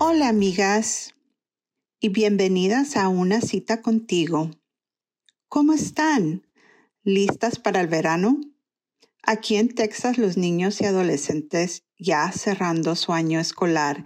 Hola 0.00 0.28
amigas 0.28 1.16
y 1.98 2.10
bienvenidas 2.10 2.96
a 2.96 3.08
una 3.08 3.40
cita 3.40 3.82
contigo. 3.82 4.52
¿Cómo 5.48 5.72
están? 5.72 6.46
¿Listas 7.02 7.58
para 7.58 7.80
el 7.80 7.88
verano? 7.88 8.40
Aquí 9.24 9.56
en 9.56 9.74
Texas 9.74 10.16
los 10.16 10.36
niños 10.36 10.80
y 10.80 10.84
adolescentes 10.84 11.84
ya 11.98 12.30
cerrando 12.30 12.94
su 12.94 13.12
año 13.12 13.40
escolar 13.40 14.04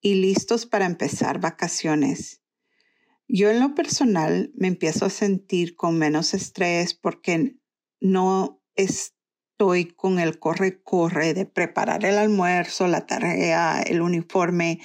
y 0.00 0.14
listos 0.14 0.64
para 0.64 0.86
empezar 0.86 1.38
vacaciones. 1.38 2.40
Yo 3.28 3.50
en 3.50 3.60
lo 3.60 3.74
personal 3.74 4.52
me 4.54 4.68
empiezo 4.68 5.04
a 5.04 5.10
sentir 5.10 5.76
con 5.76 5.98
menos 5.98 6.32
estrés 6.32 6.94
porque 6.94 7.58
no 8.00 8.62
estoy 9.56 9.86
con 9.86 10.18
el 10.18 10.38
corre-corre 10.38 11.32
de 11.32 11.46
preparar 11.46 12.04
el 12.04 12.18
almuerzo, 12.18 12.88
la 12.88 13.06
tarea, 13.06 13.80
el 13.80 14.02
uniforme 14.02 14.80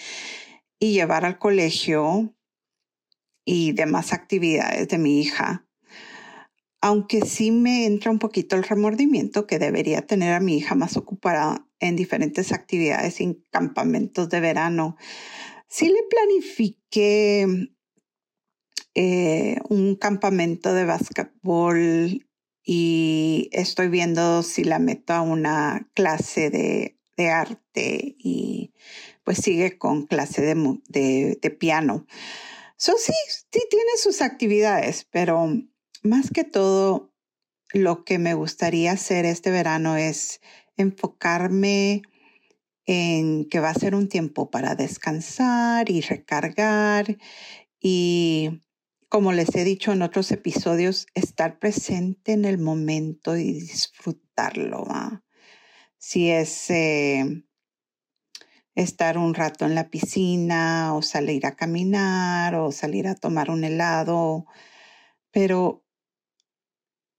y 0.79 0.93
llevar 0.93 1.25
al 1.25 1.37
colegio 1.37 2.33
y 3.43 3.73
demás 3.73 4.13
actividades 4.13 4.87
de 4.87 4.97
mi 4.97 5.19
hija. 5.19 5.67
Aunque 6.79 7.25
sí 7.25 7.51
me 7.51 7.85
entra 7.85 8.11
un 8.11 8.19
poquito 8.19 8.55
el 8.55 8.63
remordimiento 8.63 9.45
que 9.45 9.59
debería 9.59 10.07
tener 10.07 10.33
a 10.33 10.39
mi 10.39 10.55
hija 10.55 10.73
más 10.73 10.95
ocupada 10.95 11.67
en 11.81 11.97
diferentes 11.97 12.53
actividades 12.53 13.19
y 13.19 13.43
campamentos 13.51 14.29
de 14.29 14.39
verano. 14.39 14.95
Sí 15.67 15.89
le 15.89 16.01
planifiqué 16.09 17.73
eh, 18.95 19.57
un 19.67 19.97
campamento 19.97 20.73
de 20.73 20.85
básquetbol 20.85 22.25
y 22.63 23.49
estoy 23.51 23.89
viendo 23.89 24.43
si 24.43 24.63
la 24.63 24.79
meto 24.79 25.13
a 25.13 25.21
una 25.21 25.89
clase 25.93 26.49
de, 26.49 26.97
de 27.17 27.29
arte 27.29 28.15
y 28.17 28.73
pues 29.23 29.39
sigue 29.39 29.77
con 29.77 30.07
clase 30.07 30.41
de, 30.41 31.37
de, 31.41 31.49
piano. 31.51 32.05
So, 32.77 32.93
sí, 32.97 33.13
sí 33.29 33.61
tiene 33.69 33.91
sus 33.97 34.21
actividades, 34.21 35.07
pero 35.11 35.47
más 36.03 36.31
que 36.31 36.43
todo, 36.43 37.13
lo 37.73 38.03
que 38.03 38.19
me 38.19 38.33
gustaría 38.33 38.91
hacer 38.91 39.25
este 39.25 39.51
verano 39.51 39.95
es 39.95 40.41
enfocarme 40.75 42.01
en 42.85 43.47
que 43.47 43.59
va 43.59 43.69
a 43.69 43.75
ser 43.75 43.95
un 43.95 44.09
tiempo 44.09 44.49
para 44.49 44.75
descansar 44.75 45.89
y 45.89 46.01
recargar 46.01 47.17
y, 47.79 48.61
como 49.11 49.33
les 49.33 49.53
he 49.55 49.65
dicho 49.65 49.91
en 49.91 50.03
otros 50.03 50.31
episodios, 50.31 51.05
estar 51.15 51.59
presente 51.59 52.31
en 52.31 52.45
el 52.45 52.57
momento 52.57 53.35
y 53.35 53.51
disfrutarlo. 53.51 54.87
Si 55.97 56.29
es 56.29 56.69
eh, 56.69 57.43
estar 58.73 59.17
un 59.17 59.33
rato 59.33 59.65
en 59.65 59.75
la 59.75 59.89
piscina 59.89 60.95
o 60.95 61.01
salir 61.01 61.45
a 61.45 61.57
caminar 61.57 62.55
o 62.55 62.71
salir 62.71 63.05
a 63.05 63.15
tomar 63.15 63.51
un 63.51 63.65
helado, 63.65 64.45
pero 65.29 65.85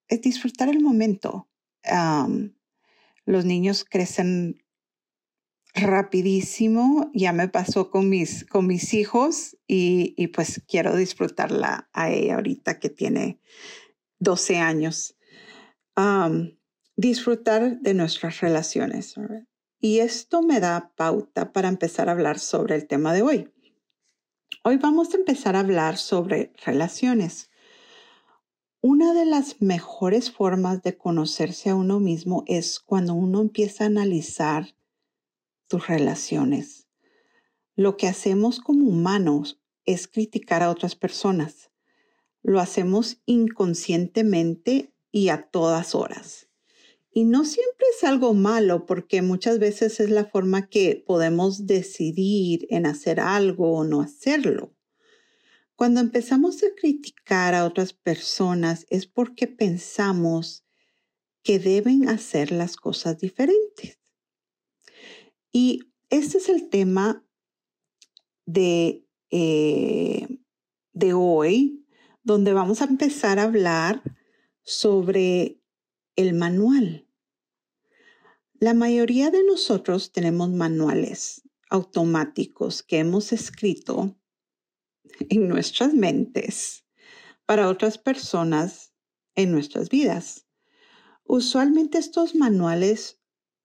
es 0.09 0.23
disfrutar 0.23 0.71
el 0.71 0.81
momento. 0.81 1.51
los 3.27 3.45
niños 3.45 3.85
crecen 3.85 4.62
rapidísimo, 5.75 7.11
ya 7.15 7.33
me 7.33 7.49
pasó 7.49 7.91
con 7.91 8.09
mis, 8.09 8.45
con 8.45 8.67
mis 8.67 8.95
hijos 8.95 9.57
y, 9.67 10.27
pues 10.29 10.63
quiero 10.69 10.97
disfrutarla 10.97 11.89
a 11.93 12.11
ella 12.11 12.35
ahorita 12.35 12.79
que 12.79 12.91
tiene 12.91 13.41
12 14.19 14.59
años. 14.59 15.17
disfrutar 16.97 17.81
de 17.81 17.95
nuestras 17.95 18.41
relaciones. 18.41 19.15
Y 19.81 19.99
esto 19.99 20.43
me 20.43 20.61
da 20.61 20.93
pauta 20.95 21.53
para 21.53 21.69
empezar 21.69 22.09
a 22.09 22.13
hablar 22.13 22.39
sobre 22.39 22.77
el 22.77 22.87
tema 22.87 23.13
de 23.13 23.23
hoy. 23.23 23.53
Hoy 24.63 24.77
vamos 24.77 25.13
a 25.13 25.17
empezar 25.17 25.57
a 25.57 25.61
hablar 25.61 25.97
sobre 25.97 26.53
relaciones. 26.65 27.51
Una 28.81 29.13
de 29.15 29.25
las 29.25 29.61
mejores 29.61 30.31
formas 30.31 30.83
de 30.83 30.97
conocerse 30.97 31.71
a 31.71 31.75
uno 31.75 31.99
mismo 31.99 32.45
es 32.47 32.79
cuando 32.79 33.15
uno 33.15 33.41
empieza 33.41 33.85
a 33.85 33.89
analizar 33.89 34.77
tus 35.73 35.87
relaciones. 35.87 36.87
Lo 37.77 37.97
que 37.97 38.07
hacemos 38.07 38.61
como 38.61 38.91
humanos 38.91 39.63
es 39.87 40.07
criticar 40.07 40.63
a 40.63 40.69
otras 40.69 40.97
personas. 40.97 41.71
Lo 42.43 42.61
hacemos 42.61 43.23
inconscientemente 43.25 44.93
y 45.11 45.31
a 45.31 45.49
todas 45.49 45.95
horas. 45.95 46.51
Y 47.11 47.25
no 47.25 47.47
siempre 47.47 47.87
es 47.97 48.05
algo 48.05 48.35
malo 48.35 48.85
porque 48.85 49.23
muchas 49.23 49.59
veces 49.59 49.99
es 49.99 50.11
la 50.11 50.27
forma 50.27 50.69
que 50.69 51.03
podemos 51.07 51.67
decidir 51.67 52.67
en 52.69 52.85
hacer 52.85 53.19
algo 53.19 53.73
o 53.73 53.85
no 53.85 54.03
hacerlo. 54.03 54.75
Cuando 55.75 56.01
empezamos 56.01 56.63
a 56.65 56.75
criticar 56.77 57.55
a 57.55 57.65
otras 57.65 57.95
personas 57.95 58.85
es 58.91 59.07
porque 59.07 59.47
pensamos 59.47 60.67
que 61.43 61.59
deben 61.59 62.11
hacer 62.11 62.53
las 62.53 62.77
cosas 62.77 63.17
diferentes. 63.19 64.02
Y 65.53 65.93
este 66.11 66.39
es 66.39 66.49
el 66.49 66.69
tema 66.71 67.25
de, 68.47 69.07
eh, 69.31 70.27
de 70.93 71.13
hoy, 71.13 71.87
donde 72.23 72.53
vamos 72.53 72.81
a 72.81 72.85
empezar 72.85 73.39
a 73.39 73.45
hablar 73.45 74.03
sobre 74.63 75.61
el 76.17 76.35
manual. 76.35 77.07
La 78.55 78.75
mayoría 78.75 79.31
de 79.31 79.45
nosotros 79.45 80.13
tenemos 80.13 80.51
manuales 80.51 81.43
automáticos 81.69 82.83
que 82.83 82.99
hemos 82.99 83.33
escrito 83.33 84.17
en 85.29 85.49
nuestras 85.49 85.95
mentes 85.95 86.85
para 87.45 87.69
otras 87.69 87.99
personas 87.99 88.93
en 89.35 89.53
nuestras 89.53 89.89
vidas. 89.89 90.47
Usualmente 91.25 91.99
estos 91.99 92.35
manuales 92.35 93.22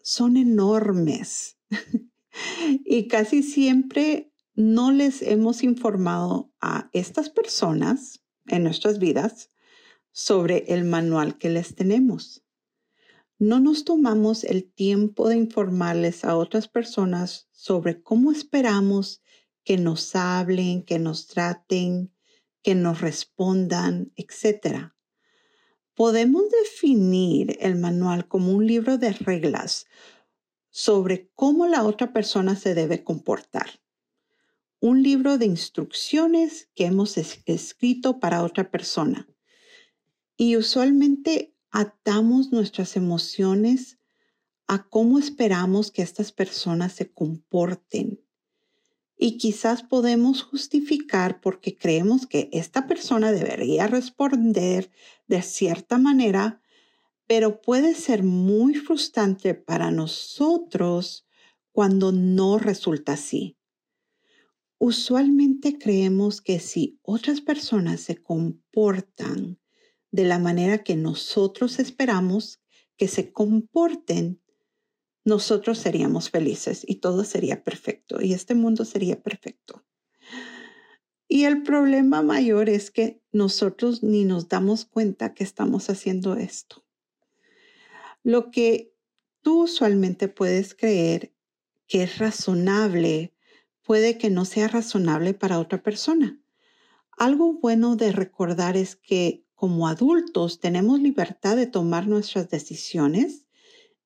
son 0.07 0.37
enormes 0.37 1.57
y 2.85 3.09
casi 3.09 3.43
siempre 3.43 4.31
no 4.55 4.93
les 4.93 5.21
hemos 5.21 5.63
informado 5.63 6.49
a 6.61 6.89
estas 6.93 7.29
personas 7.29 8.23
en 8.45 8.63
nuestras 8.63 8.99
vidas 8.99 9.51
sobre 10.13 10.63
el 10.69 10.85
manual 10.85 11.37
que 11.37 11.49
les 11.49 11.75
tenemos. 11.75 12.45
No 13.37 13.59
nos 13.59 13.83
tomamos 13.83 14.45
el 14.45 14.71
tiempo 14.71 15.27
de 15.27 15.35
informarles 15.35 16.23
a 16.23 16.37
otras 16.37 16.69
personas 16.69 17.49
sobre 17.51 18.01
cómo 18.01 18.31
esperamos 18.31 19.21
que 19.65 19.77
nos 19.77 20.15
hablen, 20.15 20.83
que 20.83 20.99
nos 20.99 21.27
traten, 21.27 22.13
que 22.63 22.75
nos 22.75 23.01
respondan, 23.01 24.13
etc. 24.15 24.93
Podemos 25.97 26.43
definir 26.51 27.57
el 27.59 27.75
manual 27.75 28.27
como 28.27 28.51
un 28.51 28.67
libro 28.67 28.99
de 28.99 29.13
reglas 29.13 29.87
sobre 30.69 31.31
cómo 31.33 31.65
la 31.65 31.83
otra 31.83 32.13
persona 32.13 32.55
se 32.55 32.75
debe 32.75 33.03
comportar. 33.03 33.81
Un 34.79 35.01
libro 35.01 35.39
de 35.39 35.47
instrucciones 35.47 36.69
que 36.75 36.85
hemos 36.85 37.17
escrito 37.17 38.19
para 38.19 38.43
otra 38.43 38.69
persona. 38.69 39.27
Y 40.37 40.55
usualmente 40.55 41.55
atamos 41.71 42.51
nuestras 42.51 42.95
emociones 42.95 43.97
a 44.67 44.87
cómo 44.87 45.17
esperamos 45.17 45.89
que 45.89 46.03
estas 46.03 46.31
personas 46.31 46.93
se 46.93 47.11
comporten. 47.11 48.23
Y 49.17 49.37
quizás 49.37 49.81
podemos 49.81 50.43
justificar 50.43 51.41
porque 51.41 51.75
creemos 51.75 52.27
que 52.27 52.49
esta 52.53 52.85
persona 52.85 53.31
debería 53.31 53.87
responder 53.87 54.91
de 55.27 55.41
cierta 55.41 55.97
manera, 55.97 56.61
pero 57.25 57.61
puede 57.61 57.95
ser 57.95 58.23
muy 58.23 58.75
frustrante 58.75 59.55
para 59.55 59.89
nosotros 59.89 61.25
cuando 61.71 62.11
no 62.11 62.59
resulta 62.59 63.13
así. 63.13 63.57
Usualmente 64.79 65.79
creemos 65.79 66.39
que 66.39 66.59
si 66.59 66.99
otras 67.01 67.41
personas 67.41 68.01
se 68.01 68.17
comportan 68.17 69.59
de 70.11 70.25
la 70.25 70.37
manera 70.37 70.83
que 70.83 70.95
nosotros 70.95 71.79
esperamos 71.79 72.61
que 72.95 73.07
se 73.07 73.31
comporten, 73.31 74.41
nosotros 75.27 75.77
seríamos 75.77 76.29
felices 76.29 76.85
y 76.87 76.95
todo 76.95 77.25
sería 77.25 77.61
perfecto 77.61 78.21
y 78.21 78.31
este 78.31 78.55
mundo 78.55 78.85
sería 78.85 79.21
perfecto. 79.21 79.83
Y 81.27 81.43
el 81.43 81.63
problema 81.63 82.21
mayor 82.21 82.69
es 82.69 82.91
que 82.91 83.21
nosotros 83.33 84.03
ni 84.03 84.23
nos 84.23 84.47
damos 84.47 84.85
cuenta 84.85 85.33
que 85.33 85.43
estamos 85.43 85.89
haciendo 85.89 86.37
esto. 86.37 86.85
Lo 88.23 88.51
que 88.51 88.95
tú 89.41 89.63
usualmente 89.63 90.29
puedes 90.29 90.73
creer 90.73 91.33
que 91.87 92.03
es 92.03 92.19
razonable 92.19 93.33
puede 93.83 94.17
que 94.17 94.29
no 94.29 94.45
sea 94.45 94.69
razonable 94.69 95.33
para 95.33 95.59
otra 95.59 95.83
persona. 95.83 96.39
Algo 97.17 97.59
bueno 97.59 97.97
de 97.97 98.13
recordar 98.13 98.77
es 98.77 98.95
que 98.95 99.43
como 99.55 99.89
adultos 99.89 100.61
tenemos 100.61 101.01
libertad 101.01 101.57
de 101.57 101.67
tomar 101.67 102.07
nuestras 102.07 102.49
decisiones 102.49 103.46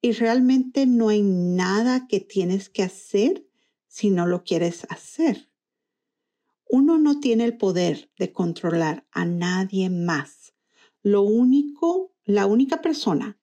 y 0.01 0.13
realmente 0.13 0.87
no 0.87 1.09
hay 1.09 1.21
nada 1.21 2.07
que 2.07 2.19
tienes 2.19 2.69
que 2.69 2.83
hacer 2.83 3.47
si 3.87 4.09
no 4.09 4.25
lo 4.25 4.43
quieres 4.43 4.85
hacer. 4.89 5.51
Uno 6.67 6.97
no 6.97 7.19
tiene 7.19 7.45
el 7.45 7.57
poder 7.57 8.11
de 8.17 8.31
controlar 8.31 9.05
a 9.11 9.25
nadie 9.25 9.89
más. 9.89 10.53
Lo 11.03 11.21
único, 11.21 12.15
la 12.23 12.47
única 12.47 12.81
persona 12.81 13.39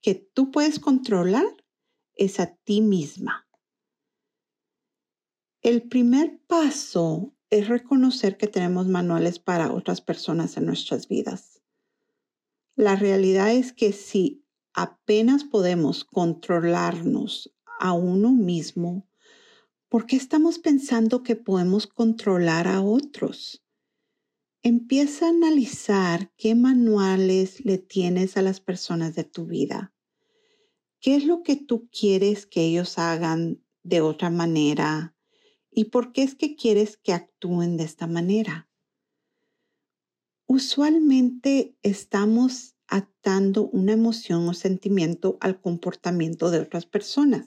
que 0.00 0.14
tú 0.14 0.50
puedes 0.50 0.78
controlar 0.78 1.46
es 2.14 2.40
a 2.40 2.54
ti 2.56 2.80
misma. 2.80 3.48
El 5.60 5.82
primer 5.88 6.40
paso 6.46 7.34
es 7.50 7.68
reconocer 7.68 8.36
que 8.36 8.46
tenemos 8.46 8.86
manuales 8.86 9.38
para 9.38 9.72
otras 9.72 10.00
personas 10.00 10.56
en 10.56 10.66
nuestras 10.66 11.08
vidas. 11.08 11.62
La 12.76 12.94
realidad 12.94 13.52
es 13.52 13.72
que 13.72 13.92
si 13.92 14.44
apenas 14.72 15.44
podemos 15.44 16.04
controlarnos 16.04 17.54
a 17.78 17.92
uno 17.92 18.32
mismo, 18.32 19.08
¿por 19.88 20.06
qué 20.06 20.16
estamos 20.16 20.58
pensando 20.58 21.22
que 21.22 21.36
podemos 21.36 21.86
controlar 21.86 22.68
a 22.68 22.82
otros? 22.82 23.64
Empieza 24.62 25.26
a 25.26 25.30
analizar 25.30 26.32
qué 26.36 26.54
manuales 26.54 27.64
le 27.64 27.78
tienes 27.78 28.36
a 28.36 28.42
las 28.42 28.60
personas 28.60 29.14
de 29.14 29.24
tu 29.24 29.46
vida. 29.46 29.94
¿Qué 31.00 31.14
es 31.14 31.24
lo 31.24 31.42
que 31.42 31.54
tú 31.54 31.88
quieres 31.90 32.44
que 32.44 32.62
ellos 32.64 32.98
hagan 32.98 33.62
de 33.84 34.00
otra 34.00 34.30
manera? 34.30 35.14
¿Y 35.70 35.84
por 35.84 36.12
qué 36.12 36.24
es 36.24 36.34
que 36.34 36.56
quieres 36.56 36.96
que 36.96 37.12
actúen 37.12 37.76
de 37.76 37.84
esta 37.84 38.08
manera? 38.08 38.68
Usualmente 40.46 41.76
estamos 41.82 42.74
atando 42.88 43.68
una 43.68 43.92
emoción 43.92 44.48
o 44.48 44.54
sentimiento 44.54 45.36
al 45.40 45.60
comportamiento 45.60 46.50
de 46.50 46.60
otras 46.60 46.86
personas. 46.86 47.46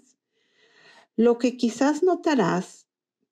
Lo 1.15 1.37
que 1.37 1.57
quizás 1.57 2.03
notarás 2.03 2.87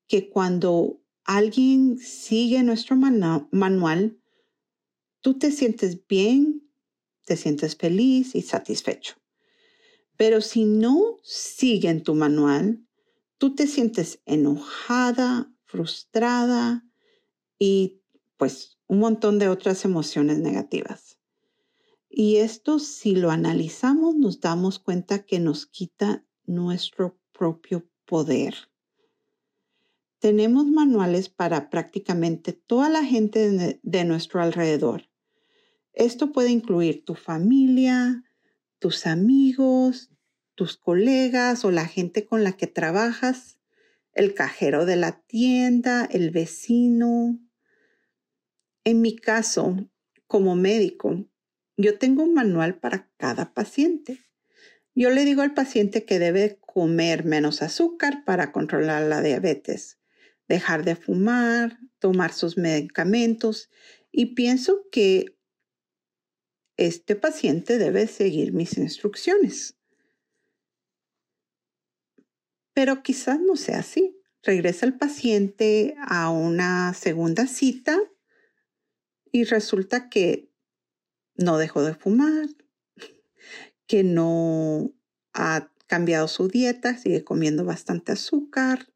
que 0.08 0.30
cuando 0.30 1.02
alguien 1.24 2.00
sigue 2.00 2.64
nuestro 2.64 2.96
manual, 2.96 4.20
tú 5.22 5.38
te 5.38 5.52
sientes 5.52 6.08
bien, 6.08 6.68
te 7.26 7.38
sientes 7.38 7.76
feliz 7.76 8.34
y 8.34 8.42
satisfecho. 8.42 9.16
Pero 10.18 10.42
si 10.42 10.66
no 10.66 11.20
siguen 11.24 12.04
tu 12.04 12.16
manual, 12.16 12.84
tú 13.38 13.54
te 13.54 13.68
sientes 13.68 14.20
enojada, 14.26 15.54
frustrada 15.66 16.84
y 17.60 18.02
pues 18.38 18.80
un 18.88 19.00
montón 19.00 19.38
de 19.38 19.50
otras 19.50 19.86
emociones 19.86 20.40
negativas. 20.40 21.19
Y 22.10 22.38
esto 22.38 22.80
si 22.80 23.16
lo 23.16 23.30
analizamos 23.30 24.16
nos 24.16 24.42
damos 24.42 24.80
cuenta 24.80 25.26
que 25.26 25.40
nos 25.40 25.68
quita 25.68 26.26
nuestro 26.46 27.20
propio 27.32 27.88
poder. 28.06 28.56
Tenemos 30.18 30.66
manuales 30.66 31.30
para 31.30 31.70
prácticamente 31.70 32.52
toda 32.52 32.90
la 32.90 33.06
gente 33.06 33.80
de, 33.82 34.04
nuestro 34.04 34.42
alrededor. 34.42 35.10
Esto 35.94 36.34
puede 36.34 36.50
incluir 36.50 37.06
tu 37.06 37.16
familia, 37.16 38.26
tus 38.80 39.06
amigos, 39.06 40.10
tus 40.56 40.76
colegas 40.76 41.64
o 41.64 41.72
la 41.72 41.86
gente 41.86 42.26
con 42.26 42.44
la 42.44 42.54
que 42.54 42.68
trabajas, 42.68 43.60
el 44.14 44.34
cajero 44.34 44.86
de 44.86 44.98
la 44.98 45.22
tienda, 45.22 46.04
el 46.06 46.32
vecino. 46.32 47.40
En 48.84 49.02
mi 49.02 49.16
caso, 49.16 49.90
como 50.28 50.56
médico, 50.56 51.29
yo 51.81 51.98
tengo 51.98 52.24
un 52.24 52.34
manual 52.34 52.80
para 52.80 53.10
cada 53.18 53.54
paciente. 53.54 54.26
Yo 54.96 55.10
le 55.10 55.26
digo 55.26 55.42
al 55.42 55.54
paciente 55.54 56.06
que 56.06 56.20
debe 56.20 56.60
comer 56.60 57.26
menos 57.26 57.62
azúcar 57.62 58.24
para 58.26 58.52
controlar 58.52 59.04
la 59.04 59.22
diabetes 59.22 60.00
dejar 60.50 60.84
de 60.84 60.96
fumar, 60.96 61.80
tomar 62.00 62.34
sus 62.34 62.58
medicamentos 62.58 63.70
y 64.12 64.34
pienso 64.34 64.90
que 64.92 65.38
este 66.76 67.16
paciente 67.16 67.78
debe 67.78 68.08
seguir 68.08 68.52
mis 68.52 68.78
instrucciones. 68.78 69.78
Pero 72.74 73.04
quizás 73.04 73.40
no 73.40 73.56
sea 73.56 73.80
así. 73.80 74.18
Regresa 74.42 74.86
el 74.86 74.98
paciente 74.98 75.96
a 76.00 76.30
una 76.31 76.94
segunda 76.94 77.46
cita 77.46 78.00
y 79.31 79.44
resulta 79.44 80.10
que 80.10 80.49
no 81.40 81.58
dejó 81.58 81.84
de 81.84 81.96
fumar, 81.96 82.50
que 83.88 84.04
no 84.04 84.94
ha 85.34 85.72
cambiado 85.88 86.28
su 86.28 86.48
dieta, 86.48 86.98
sigue 86.98 87.24
comiendo 87.24 87.66
bastante 87.66 88.12
azúcar, 88.12 88.94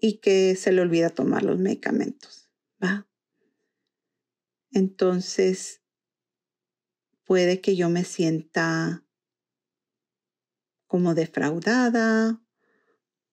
y 0.00 0.18
que 0.18 0.56
se 0.56 0.72
le 0.72 0.80
olvida 0.80 1.10
tomar 1.10 1.42
los 1.42 1.58
medicamentos. 1.58 2.50
Entonces, 4.72 5.82
puede 7.24 7.60
que 7.60 7.76
yo 7.76 7.90
me 7.90 8.04
sienta 8.04 9.04
como 10.86 11.14
defraudada 11.14 12.40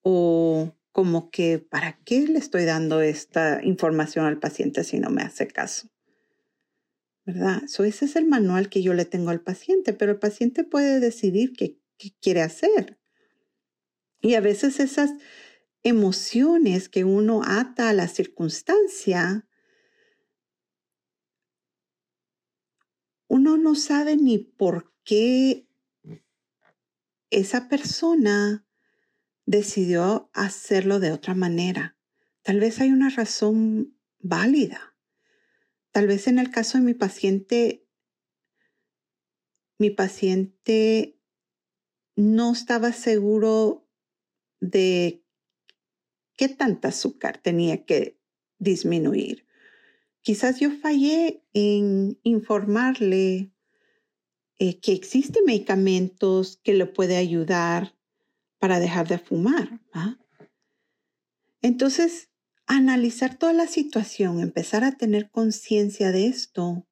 o 0.02 0.76
como 0.92 1.30
que, 1.30 1.60
¿para 1.60 2.00
qué 2.04 2.28
le 2.28 2.40
estoy 2.40 2.66
dando 2.66 3.02
esta 3.02 3.64
información 3.64 4.26
al 4.26 4.40
paciente 4.40 4.84
si 4.84 5.00
no 5.00 5.10
me 5.10 5.22
hace 5.22 5.48
caso? 5.48 5.90
¿Verdad? 7.28 7.64
So, 7.68 7.84
ese 7.84 8.06
es 8.06 8.16
el 8.16 8.26
manual 8.26 8.70
que 8.70 8.82
yo 8.82 8.94
le 8.94 9.04
tengo 9.04 9.32
al 9.32 9.42
paciente, 9.42 9.92
pero 9.92 10.14
el 10.14 10.18
paciente 10.18 10.64
puede 10.64 11.02
decidir 11.02 11.52
qué, 11.52 11.78
qué 11.98 12.14
quiere 12.22 12.42
hacer. 12.42 12.98
Y 14.22 14.36
a 14.36 14.40
veces 14.40 14.80
esas 14.80 15.12
emociones 15.84 16.88
que 16.88 17.04
uno 17.04 17.42
ata 17.46 17.90
a 17.90 17.94
la 17.94 18.08
circunstancia, 18.08 19.46
uno 23.28 23.58
no 23.58 23.76
sabe 23.76 24.16
ni 24.16 24.38
por 24.38 24.94
qué 25.04 25.68
esa 27.30 27.68
persona 27.68 28.66
decidió 29.46 30.30
hacerlo 30.34 31.02
de 31.02 31.12
otra 31.12 31.36
manera. 31.36 31.98
Tal 32.42 32.62
vez 32.62 32.80
hay 32.80 32.92
una 32.92 33.10
razón 33.10 33.98
válida. 34.20 34.87
Tal 35.98 36.06
vez 36.06 36.28
en 36.28 36.38
el 36.38 36.52
caso 36.52 36.78
de 36.78 36.84
mi 36.84 36.94
paciente, 36.94 37.84
mi 39.80 39.90
paciente 39.90 41.20
no 42.16 42.52
estaba 42.52 42.92
seguro 42.94 43.90
de 44.60 45.26
qué 46.36 46.50
tanta 46.50 46.90
azúcar 46.90 47.40
tenía 47.40 47.84
que 47.84 48.22
disminuir. 48.60 49.48
Quizás 50.22 50.60
yo 50.60 50.70
fallé 50.70 51.44
en 51.54 52.20
informarle 52.22 53.52
eh, 54.60 54.80
que 54.80 54.92
existen 54.92 55.46
medicamentos 55.48 56.58
que 56.58 56.76
le 56.76 56.86
puede 56.86 57.18
ayudar 57.18 57.98
para 58.60 58.80
dejar 58.80 59.08
de 59.08 59.18
fumar. 59.18 59.82
Entonces, 61.64 62.30
analizar 62.68 63.38
toda 63.38 63.54
la 63.54 63.68
situación, 63.68 64.40
empezar 64.40 64.84
a 64.84 64.98
tener 64.98 65.30
conciencia 65.30 66.12
de 66.12 66.28
esto, 66.28 66.86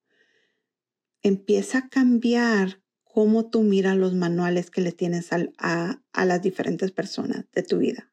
empieza 1.21 1.79
a 1.79 1.89
cambiar 1.89 2.81
cómo 3.03 3.49
tú 3.49 3.61
miras 3.61 3.95
los 3.95 4.13
manuales 4.13 4.71
que 4.71 4.81
le 4.81 4.91
tienes 4.91 5.29
a 5.31 6.25
las 6.25 6.41
diferentes 6.41 6.91
personas 6.91 7.45
de 7.51 7.63
tu 7.63 7.77
vida. 7.77 8.11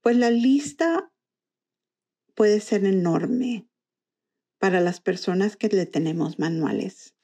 Pues 0.00 0.16
la 0.16 0.30
lista 0.30 1.12
puede 2.34 2.60
ser 2.60 2.84
enorme 2.84 3.68
para 4.58 4.80
las 4.80 5.00
personas 5.00 5.56
que 5.56 5.68
le 5.68 5.86
tenemos 5.86 6.38
manuales. 6.38 7.14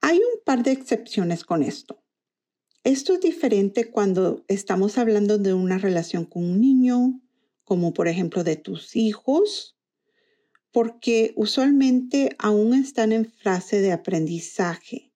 Hay 0.00 0.18
un 0.18 0.42
par 0.44 0.62
de 0.62 0.72
excepciones 0.72 1.44
con 1.44 1.62
esto. 1.62 2.02
Esto 2.88 3.12
es 3.12 3.20
diferente 3.20 3.90
cuando 3.90 4.46
estamos 4.48 4.96
hablando 4.96 5.36
de 5.36 5.52
una 5.52 5.76
relación 5.76 6.24
con 6.24 6.42
un 6.42 6.58
niño, 6.58 7.20
como 7.62 7.92
por 7.92 8.08
ejemplo 8.08 8.44
de 8.44 8.56
tus 8.56 8.96
hijos, 8.96 9.76
porque 10.72 11.34
usualmente 11.36 12.34
aún 12.38 12.72
están 12.72 13.12
en 13.12 13.30
fase 13.30 13.82
de 13.82 13.92
aprendizaje. 13.92 15.12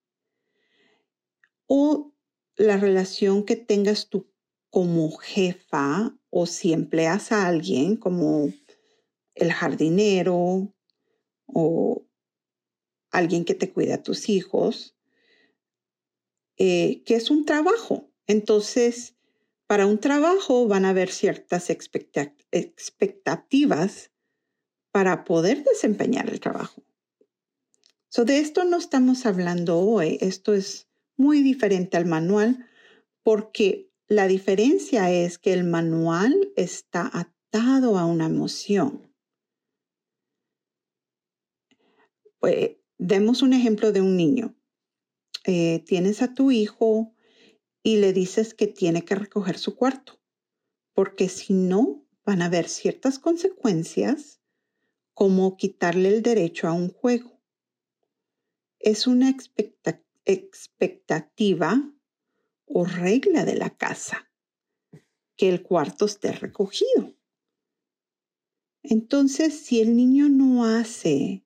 O 1.64 2.12
la 2.56 2.76
relación 2.76 3.42
que 3.46 3.56
tengas 3.56 4.10
tú 4.10 4.30
como 4.68 5.10
jefa 5.16 6.14
o 6.28 6.44
si 6.44 6.74
empleas 6.74 7.32
a 7.32 7.46
alguien 7.46 7.96
como 7.96 8.52
el 9.34 9.50
jardinero 9.50 10.74
o 11.46 12.06
alguien 13.10 13.46
que 13.46 13.54
te 13.54 13.72
cuida 13.72 13.94
a 13.94 14.02
tus 14.02 14.28
hijos, 14.28 14.94
eh, 16.64 17.02
que 17.04 17.16
es 17.16 17.28
un 17.28 17.44
trabajo. 17.44 18.08
Entonces, 18.28 19.16
para 19.66 19.84
un 19.84 19.98
trabajo 19.98 20.68
van 20.68 20.84
a 20.84 20.90
haber 20.90 21.10
ciertas 21.10 21.70
expectativas 21.70 24.12
para 24.92 25.24
poder 25.24 25.64
desempeñar 25.64 26.30
el 26.30 26.38
trabajo. 26.38 26.84
So, 28.10 28.24
de 28.24 28.38
esto 28.38 28.62
no 28.62 28.76
estamos 28.76 29.26
hablando 29.26 29.80
hoy. 29.80 30.18
Esto 30.20 30.54
es 30.54 30.88
muy 31.16 31.42
diferente 31.42 31.96
al 31.96 32.06
manual 32.06 32.64
porque 33.24 33.90
la 34.06 34.28
diferencia 34.28 35.10
es 35.10 35.38
que 35.38 35.52
el 35.52 35.64
manual 35.64 36.52
está 36.54 37.10
atado 37.12 37.98
a 37.98 38.06
una 38.06 38.26
emoción. 38.26 39.12
Pues, 42.38 42.76
demos 42.98 43.42
un 43.42 43.52
ejemplo 43.52 43.90
de 43.90 44.00
un 44.00 44.16
niño. 44.16 44.54
Eh, 45.44 45.82
tienes 45.86 46.22
a 46.22 46.34
tu 46.34 46.50
hijo 46.50 47.14
y 47.82 47.96
le 47.96 48.12
dices 48.12 48.54
que 48.54 48.68
tiene 48.68 49.04
que 49.04 49.14
recoger 49.16 49.58
su 49.58 49.74
cuarto, 49.76 50.20
porque 50.94 51.28
si 51.28 51.52
no, 51.52 52.06
van 52.24 52.42
a 52.42 52.46
haber 52.46 52.68
ciertas 52.68 53.18
consecuencias 53.18 54.40
como 55.14 55.56
quitarle 55.56 56.08
el 56.08 56.22
derecho 56.22 56.68
a 56.68 56.72
un 56.72 56.88
juego. 56.88 57.40
Es 58.78 59.06
una 59.06 59.28
expectativa 60.24 61.92
o 62.66 62.84
regla 62.84 63.44
de 63.44 63.56
la 63.56 63.70
casa 63.76 64.30
que 65.36 65.48
el 65.48 65.62
cuarto 65.62 66.04
esté 66.06 66.32
recogido. 66.32 67.16
Entonces, 68.82 69.64
si 69.64 69.80
el 69.80 69.96
niño 69.96 70.28
no 70.28 70.64
hace 70.64 71.44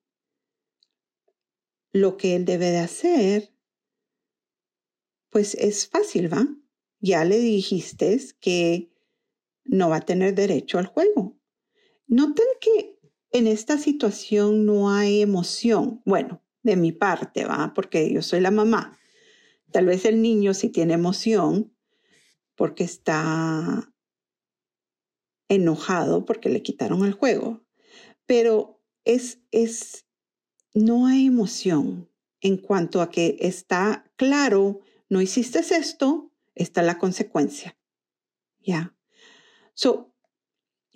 lo 1.91 2.17
que 2.17 2.35
él 2.35 2.45
debe 2.45 2.71
de 2.71 2.79
hacer, 2.79 3.56
pues 5.29 5.55
es 5.55 5.87
fácil, 5.87 6.31
¿va? 6.31 6.47
Ya 6.99 7.25
le 7.25 7.39
dijiste 7.39 8.19
que 8.39 8.91
no 9.65 9.89
va 9.89 9.97
a 9.97 10.05
tener 10.05 10.33
derecho 10.33 10.79
al 10.79 10.87
juego. 10.87 11.37
Noten 12.07 12.45
que 12.61 12.99
en 13.31 13.47
esta 13.47 13.77
situación 13.77 14.65
no 14.65 14.89
hay 14.89 15.21
emoción. 15.21 16.01
Bueno, 16.05 16.43
de 16.63 16.75
mi 16.75 16.91
parte, 16.91 17.45
¿va? 17.45 17.73
Porque 17.75 18.11
yo 18.11 18.21
soy 18.21 18.39
la 18.39 18.51
mamá. 18.51 18.97
Tal 19.71 19.85
vez 19.85 20.05
el 20.05 20.21
niño 20.21 20.53
sí 20.53 20.69
tiene 20.69 20.93
emoción 20.93 21.73
porque 22.55 22.83
está 22.83 23.93
enojado 25.49 26.25
porque 26.25 26.49
le 26.49 26.63
quitaron 26.63 27.05
el 27.05 27.13
juego. 27.13 27.65
Pero 28.25 28.81
es, 29.05 29.39
es, 29.51 30.05
no 30.73 31.07
hay 31.07 31.27
emoción 31.27 32.09
en 32.41 32.57
cuanto 32.57 33.01
a 33.01 33.09
que 33.09 33.37
está 33.39 34.11
claro 34.15 34.81
no 35.09 35.21
hiciste 35.21 35.59
esto, 35.59 36.31
está 36.55 36.81
la 36.81 36.97
consecuencia. 36.97 37.77
¿Ya? 38.59 38.95
So, 39.73 40.13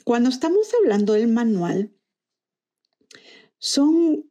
cuando 0.03 0.30
estamos 0.30 0.74
hablando 0.82 1.13
del 1.13 1.27
manual, 1.27 1.96
son 3.58 4.30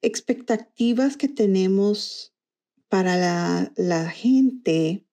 expectativas 0.00 1.16
que 1.16 1.28
tenemos 1.28 2.34
para 2.88 3.16
la, 3.16 3.72
la 3.76 4.08
gente 4.08 5.06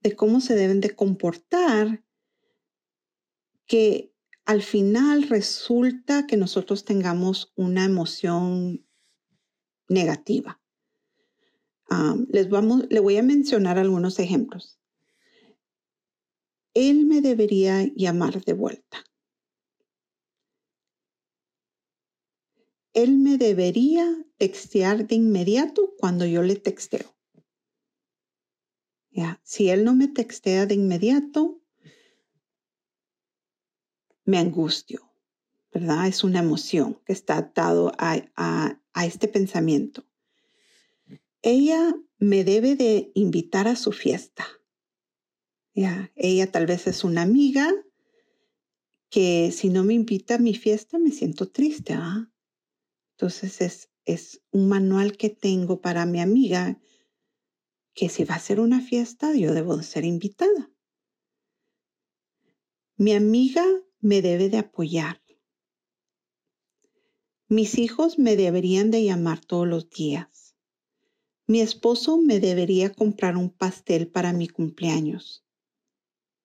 de 0.00 0.16
cómo 0.16 0.40
se 0.40 0.54
deben 0.54 0.80
de 0.80 0.94
comportar 0.94 2.04
que 3.66 4.12
al 4.44 4.62
final 4.62 5.24
resulta 5.24 6.26
que 6.26 6.36
nosotros 6.36 6.84
tengamos 6.84 7.52
una 7.56 7.86
emoción 7.86 8.86
negativa 9.88 10.60
les 12.28 12.48
vamos, 12.48 12.86
le 12.90 13.00
voy 13.00 13.16
a 13.16 13.22
mencionar 13.22 13.78
algunos 13.78 14.18
ejemplos. 14.18 14.78
Él 16.74 17.06
me 17.06 17.20
debería 17.20 17.84
llamar 17.94 18.44
de 18.44 18.52
vuelta. 18.52 19.04
Él 22.92 23.18
me 23.18 23.38
debería 23.38 24.24
textear 24.36 25.06
de 25.06 25.14
inmediato 25.14 25.94
cuando 25.98 26.26
yo 26.26 26.42
le 26.42 26.56
texteo. 26.56 27.14
Ya, 29.10 29.40
si 29.44 29.70
él 29.70 29.84
no 29.84 29.94
me 29.94 30.08
textea 30.08 30.66
de 30.66 30.74
inmediato, 30.74 31.60
me 34.24 34.38
angustio, 34.38 35.12
¿verdad? 35.72 36.08
Es 36.08 36.24
una 36.24 36.40
emoción 36.40 37.00
que 37.04 37.12
está 37.12 37.36
atado 37.36 37.92
a 37.98 38.80
este 39.04 39.28
pensamiento 39.28 40.04
ella 41.44 41.94
me 42.18 42.42
debe 42.42 42.74
de 42.74 43.12
invitar 43.14 43.68
a 43.68 43.76
su 43.76 43.92
fiesta. 43.92 44.46
Ya, 45.74 46.10
ella 46.16 46.50
tal 46.50 46.64
vez 46.64 46.86
es 46.86 47.04
una 47.04 47.20
amiga 47.20 47.70
que 49.10 49.52
si 49.52 49.68
no 49.68 49.84
me 49.84 49.92
invita 49.92 50.36
a 50.36 50.38
mi 50.38 50.54
fiesta 50.54 50.98
me 50.98 51.10
siento 51.10 51.50
triste. 51.50 51.92
¿ah? 51.92 52.32
Entonces 53.12 53.60
es, 53.60 53.90
es 54.06 54.42
un 54.52 54.68
manual 54.68 55.18
que 55.18 55.28
tengo 55.28 55.82
para 55.82 56.06
mi 56.06 56.20
amiga 56.20 56.80
que 57.92 58.08
si 58.08 58.24
va 58.24 58.36
a 58.36 58.40
ser 58.40 58.58
una 58.58 58.80
fiesta 58.80 59.34
yo 59.34 59.52
debo 59.52 59.76
de 59.76 59.84
ser 59.84 60.06
invitada. 60.06 60.72
Mi 62.96 63.12
amiga 63.12 63.64
me 64.00 64.22
debe 64.22 64.48
de 64.48 64.58
apoyar. 64.58 65.20
Mis 67.48 67.76
hijos 67.78 68.18
me 68.18 68.34
deberían 68.34 68.90
de 68.90 69.04
llamar 69.04 69.44
todos 69.44 69.68
los 69.68 69.90
días. 69.90 70.43
Mi 71.46 71.60
esposo 71.60 72.18
me 72.18 72.40
debería 72.40 72.90
comprar 72.90 73.36
un 73.36 73.50
pastel 73.50 74.08
para 74.08 74.32
mi 74.32 74.48
cumpleaños. 74.48 75.44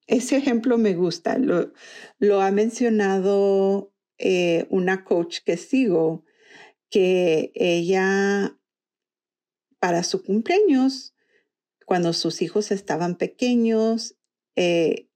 Ese 0.07 0.37
ejemplo 0.37 0.77
me 0.77 0.95
gusta. 0.95 1.37
Lo, 1.37 2.41
ha 2.41 2.51
mencionado 2.51 3.93
eh, 4.17 4.65
una 4.69 5.05
coach 5.05 5.39
que 5.45 5.55
sigo, 5.55 6.25
que 6.89 7.51
ella, 7.53 8.57
para 9.79 10.03
su 10.03 10.23
cumpleaños, 10.23 11.15
cuando 11.85 12.13
sus 12.13 12.41
hijos 12.41 12.71
estaban 12.71 13.17
pequeños, 13.17 14.15
eh, 14.55 15.09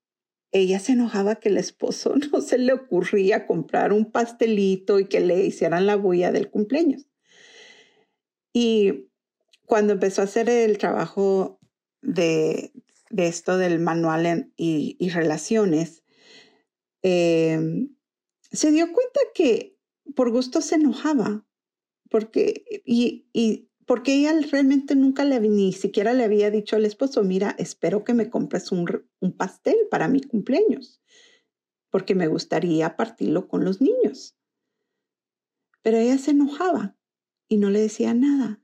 ella 0.53 0.79
se 0.79 0.93
enojaba 0.93 1.35
que 1.35 1.49
el 1.49 1.57
esposo 1.57 2.15
no 2.31 2.39
se 2.39 2.57
le 2.57 2.71
ocurría 2.71 3.47
comprar 3.47 3.91
un 3.91 4.11
pastelito 4.11 4.99
y 4.99 5.05
que 5.05 5.19
le 5.19 5.43
hicieran 5.43 5.87
la 5.87 5.97
bulla 5.97 6.31
del 6.31 6.49
cumpleaños. 6.49 7.07
Y 8.53 9.09
cuando 9.73 9.93
empezó 9.93 10.21
a 10.21 10.25
hacer 10.25 10.51
el 10.51 10.77
trabajo 10.77 11.59
de, 12.03 12.73
esto 13.09 13.57
del 13.57 13.79
manual 13.79 14.53
y, 14.55 15.09
relaciones, 15.09 16.03
em, 17.01 17.95
se 18.51 18.71
dio 18.71 18.93
cuenta 18.93 19.19
que 19.33 19.75
por 20.15 20.29
gusto 20.29 20.61
se 20.61 20.75
enojaba, 20.75 21.47
porque, 22.11 22.83
y, 22.85 23.71
porque 23.87 24.13
ella 24.13 24.39
realmente 24.51 24.95
nunca 24.95 25.23
le, 25.23 25.39
ni 25.39 25.73
siquiera 25.73 26.13
le 26.13 26.25
había 26.25 26.51
dicho 26.51 26.75
al 26.75 26.85
esposo, 26.85 27.23
mira, 27.23 27.55
espero 27.57 28.03
que 28.03 28.13
me 28.13 28.29
compres 28.29 28.71
un, 28.71 29.07
un 29.21 29.35
pastel 29.35 29.77
para 29.89 30.07
mi 30.07 30.21
cumpleaños, 30.21 31.01
porque 31.89 32.13
me 32.13 32.27
gustaría 32.27 32.95
partirlo 32.95 33.47
con 33.47 33.65
los 33.65 33.81
niños. 33.81 34.37
Pero 35.81 35.97
ella 35.97 36.19
se 36.19 36.29
enojaba 36.29 36.95
y 37.47 37.57
no 37.57 37.71
le 37.71 37.79
decía 37.79 38.13
nada 38.13 38.62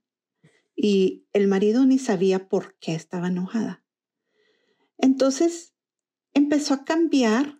y 0.81 1.27
el 1.33 1.49
marido 1.49 1.85
ni 1.85 1.99
sabía 1.99 2.47
por 2.47 2.75
qué 2.79 2.95
estaba 2.95 3.27
enojada. 3.27 3.83
Entonces 4.97 5.73
empezó 6.33 6.73
a 6.73 6.85
cambiar 6.85 7.59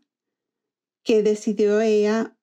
que 1.03 1.21
decidió 1.21 1.81
ella, 1.81 2.38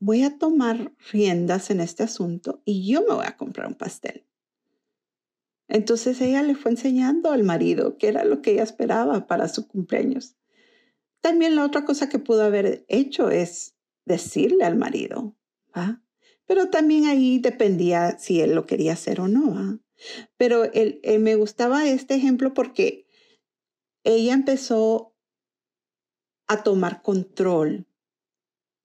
voy 0.00 0.24
a 0.24 0.38
tomar 0.38 0.92
riendas 1.12 1.70
en 1.70 1.80
este 1.80 2.02
asunto 2.02 2.62
y 2.64 2.90
yo 2.90 3.02
me 3.02 3.14
voy 3.14 3.26
a 3.26 3.36
comprar 3.36 3.68
un 3.68 3.76
pastel. 3.76 4.26
Entonces 5.68 6.20
ella 6.20 6.42
le 6.42 6.56
fue 6.56 6.72
enseñando 6.72 7.30
al 7.30 7.44
marido 7.44 7.96
qué 7.96 8.08
era 8.08 8.24
lo 8.24 8.42
que 8.42 8.54
ella 8.54 8.64
esperaba 8.64 9.28
para 9.28 9.46
su 9.46 9.68
cumpleaños. 9.68 10.34
También 11.20 11.54
la 11.54 11.64
otra 11.64 11.84
cosa 11.84 12.08
que 12.08 12.18
pudo 12.18 12.42
haber 12.42 12.84
hecho 12.88 13.30
es 13.30 13.76
decirle 14.04 14.64
al 14.64 14.76
marido, 14.76 15.36
¿va? 15.76 16.02
Pero 16.46 16.70
también 16.70 17.06
ahí 17.06 17.38
dependía 17.38 18.18
si 18.18 18.40
él 18.40 18.54
lo 18.54 18.66
quería 18.66 18.92
hacer 18.92 19.20
o 19.20 19.28
no. 19.28 19.58
¿ah? 19.58 19.78
Pero 20.36 20.64
él, 20.64 21.00
eh, 21.02 21.18
me 21.18 21.36
gustaba 21.36 21.86
este 21.88 22.14
ejemplo 22.14 22.54
porque 22.54 23.06
ella 24.04 24.34
empezó 24.34 25.14
a 26.46 26.62
tomar 26.62 27.02
control 27.02 27.86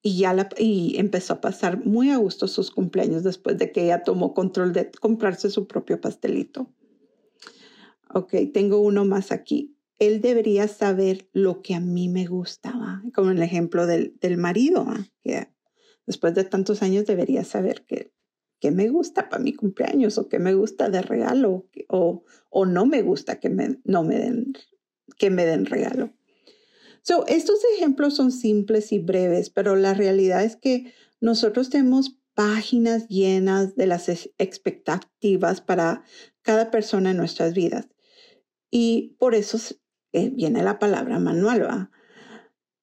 y 0.01 0.17
ya 0.17 0.33
la, 0.33 0.49
y 0.57 0.97
empezó 0.97 1.33
a 1.33 1.41
pasar 1.41 1.85
muy 1.85 2.09
a 2.09 2.17
gusto 2.17 2.47
sus 2.47 2.71
cumpleaños 2.71 3.23
después 3.23 3.57
de 3.57 3.71
que 3.71 3.83
ella 3.83 4.03
tomó 4.03 4.33
control 4.33 4.73
de 4.73 4.89
comprarse 4.89 5.49
su 5.49 5.67
propio 5.67 6.01
pastelito. 6.01 6.73
Ok, 8.13 8.33
tengo 8.53 8.79
uno 8.79 9.05
más 9.05 9.31
aquí. 9.31 9.77
Él 9.99 10.21
debería 10.21 10.67
saber 10.67 11.29
lo 11.33 11.61
que 11.61 11.75
a 11.75 11.79
mí 11.79 12.09
me 12.09 12.25
gustaba, 12.25 13.03
como 13.13 13.29
el 13.29 13.41
ejemplo 13.43 13.85
del, 13.85 14.17
marido, 14.37 14.87
que 15.23 15.47
después 16.11 16.35
de 16.35 16.43
tantos 16.43 16.81
años 16.81 17.05
debería 17.05 17.43
saber 17.43 17.85
que, 17.85 18.11
me 18.71 18.89
gusta 18.89 19.27
para 19.27 19.41
mi 19.41 19.53
cumpleaños 19.53 20.19
o 20.19 20.29
que 20.29 20.37
me 20.37 20.53
gusta 20.53 20.87
de 20.89 21.01
regalo 21.01 21.67
o, 21.87 22.23
o 22.49 22.65
no 22.67 22.85
me 22.85 23.01
gusta 23.01 23.39
que 23.39 23.49
me, 23.49 23.79
no 23.85 24.03
me 24.03 24.19
den, 24.19 24.53
que 25.17 25.31
me 25.31 25.45
den 25.45 25.65
regalo. 25.65 26.13
So, 27.01 27.25
estos 27.25 27.57
ejemplos 27.75 28.15
son 28.15 28.31
simples 28.31 28.91
y 28.91 28.99
breves, 28.99 29.49
pero 29.49 29.75
la 29.75 29.95
realidad 29.95 30.43
es 30.43 30.57
que 30.57 30.93
nosotros 31.19 31.71
tenemos 31.71 32.19
páginas 32.35 33.07
llenas 33.07 33.75
de 33.75 33.87
las 33.87 34.09
expectativas 34.37 35.61
para 35.61 36.03
cada 36.43 36.69
persona 36.69 37.11
en 37.11 37.17
nuestras 37.17 37.55
vidas. 37.55 37.89
Y 38.69 39.15
por 39.17 39.33
eso 39.33 39.57
eh, 40.13 40.29
viene 40.29 40.61
la 40.61 40.77
palabra 40.77 41.19
manual. 41.19 41.89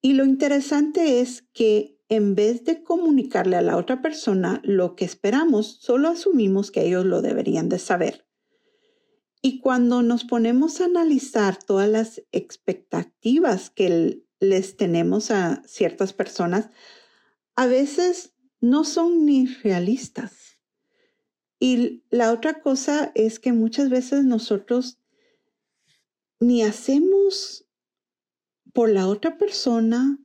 Y 0.01 0.13
lo 0.13 0.25
interesante 0.25 1.21
es 1.21 1.43
que 1.53 1.98
en 2.09 2.33
vez 2.33 2.65
de 2.65 2.83
comunicarle 2.83 3.55
a 3.55 3.61
la 3.61 3.77
otra 3.77 4.01
persona 4.01 4.61
lo 4.63 4.95
que 4.95 5.05
esperamos, 5.05 5.77
solo 5.79 6.09
asumimos 6.09 6.71
que 6.71 6.85
ellos 6.85 7.05
lo 7.05 7.21
deberían 7.21 7.69
de 7.69 7.77
saber. 7.77 8.25
Y 9.41 9.61
cuando 9.61 10.01
nos 10.01 10.25
ponemos 10.25 10.81
a 10.81 10.85
analizar 10.85 11.63
todas 11.63 11.87
las 11.87 12.23
expectativas 12.31 13.69
que 13.69 14.23
les 14.39 14.75
tenemos 14.75 15.29
a 15.31 15.61
ciertas 15.65 16.11
personas, 16.11 16.69
a 17.55 17.67
veces 17.67 18.33
no 18.59 18.83
son 18.83 19.25
ni 19.25 19.45
realistas. 19.45 20.57
Y 21.59 22.03
la 22.09 22.33
otra 22.33 22.61
cosa 22.61 23.11
es 23.15 23.39
que 23.39 23.53
muchas 23.53 23.89
veces 23.89 24.25
nosotros 24.25 24.97
ni 26.39 26.63
hacemos 26.63 27.65
por 28.73 28.89
la 28.89 29.07
otra 29.07 29.37
persona 29.37 30.19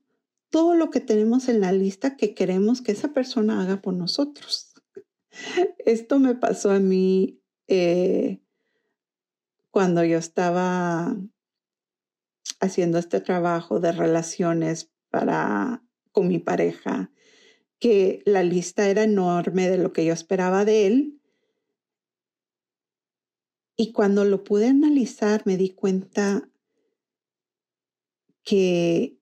todo 0.54 0.76
lo 0.76 0.88
que 0.88 1.00
tenemos 1.00 1.48
en 1.48 1.60
la 1.60 1.72
lista 1.72 2.16
que 2.16 2.32
queremos 2.32 2.80
que 2.80 2.92
esa 2.92 3.12
persona 3.12 3.60
haga 3.60 3.82
por 3.82 3.92
nosotros. 3.92 4.72
Esto 5.84 6.20
me 6.20 6.36
pasó 6.36 6.70
a 6.70 6.78
mí 6.78 7.42
eh, 7.66 8.40
cuando 9.72 10.04
yo 10.04 10.16
estaba 10.16 11.16
haciendo 12.60 12.98
este 12.98 13.20
trabajo 13.20 13.80
de 13.80 13.90
relaciones 13.90 14.92
para 15.10 15.82
con 16.12 16.28
mi 16.28 16.38
pareja, 16.38 17.10
que 17.80 18.22
la 18.24 18.44
lista 18.44 18.88
era 18.88 19.02
enorme 19.02 19.68
de 19.68 19.78
lo 19.78 19.92
que 19.92 20.04
yo 20.04 20.12
esperaba 20.12 20.64
de 20.64 20.86
él. 20.86 21.20
Y 23.76 23.90
cuando 23.90 24.24
lo 24.24 24.44
pude 24.44 24.68
analizar 24.68 25.42
me 25.46 25.56
di 25.56 25.70
cuenta 25.70 26.48
que 28.44 29.18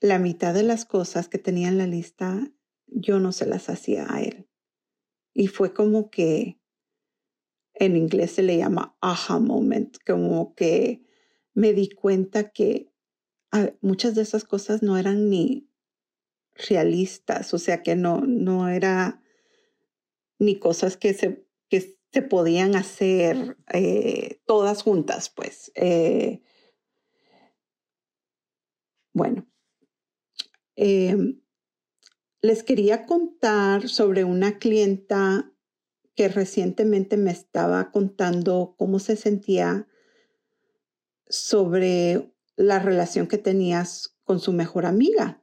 la 0.00 0.18
mitad 0.18 0.54
de 0.54 0.62
las 0.62 0.84
cosas 0.84 1.28
que 1.28 1.38
tenía 1.38 1.68
en 1.68 1.78
la 1.78 1.86
lista 1.86 2.50
yo 2.86 3.20
no 3.20 3.32
se 3.32 3.46
las 3.46 3.68
hacía 3.68 4.06
a 4.12 4.22
él. 4.22 4.48
Y 5.32 5.46
fue 5.46 5.72
como 5.72 6.10
que 6.10 6.58
en 7.74 7.96
inglés 7.96 8.32
se 8.32 8.42
le 8.42 8.56
llama 8.56 8.96
aha 9.00 9.38
moment, 9.38 9.96
como 10.06 10.54
que 10.54 11.02
me 11.54 11.72
di 11.72 11.88
cuenta 11.88 12.50
que 12.50 12.90
ah, 13.52 13.70
muchas 13.80 14.14
de 14.14 14.22
esas 14.22 14.44
cosas 14.44 14.82
no 14.82 14.98
eran 14.98 15.30
ni 15.30 15.68
realistas, 16.68 17.54
o 17.54 17.58
sea 17.58 17.82
que 17.82 17.96
no, 17.96 18.20
no 18.20 18.68
era 18.68 19.22
ni 20.38 20.58
cosas 20.58 20.96
que 20.96 21.14
se, 21.14 21.46
que 21.68 21.98
se 22.12 22.22
podían 22.22 22.74
hacer 22.74 23.56
eh, 23.72 24.40
todas 24.46 24.82
juntas, 24.82 25.30
pues. 25.30 25.70
Eh, 25.74 26.42
bueno, 29.12 29.49
Em, 30.82 31.38
les 32.40 32.62
quería 32.62 33.04
contar 33.04 33.90
sobre 33.90 34.24
una 34.24 34.58
clienta 34.58 35.52
que 36.14 36.28
recientemente 36.28 37.18
me 37.18 37.32
estaba 37.32 37.90
contando 37.90 38.76
cómo 38.78 38.98
se 38.98 39.16
sentía 39.16 39.86
sobre 41.28 42.32
la 42.56 42.78
relación 42.78 43.26
que 43.26 43.36
tenías 43.36 44.16
con 44.24 44.40
su 44.40 44.54
mejor 44.54 44.86
amiga. 44.86 45.42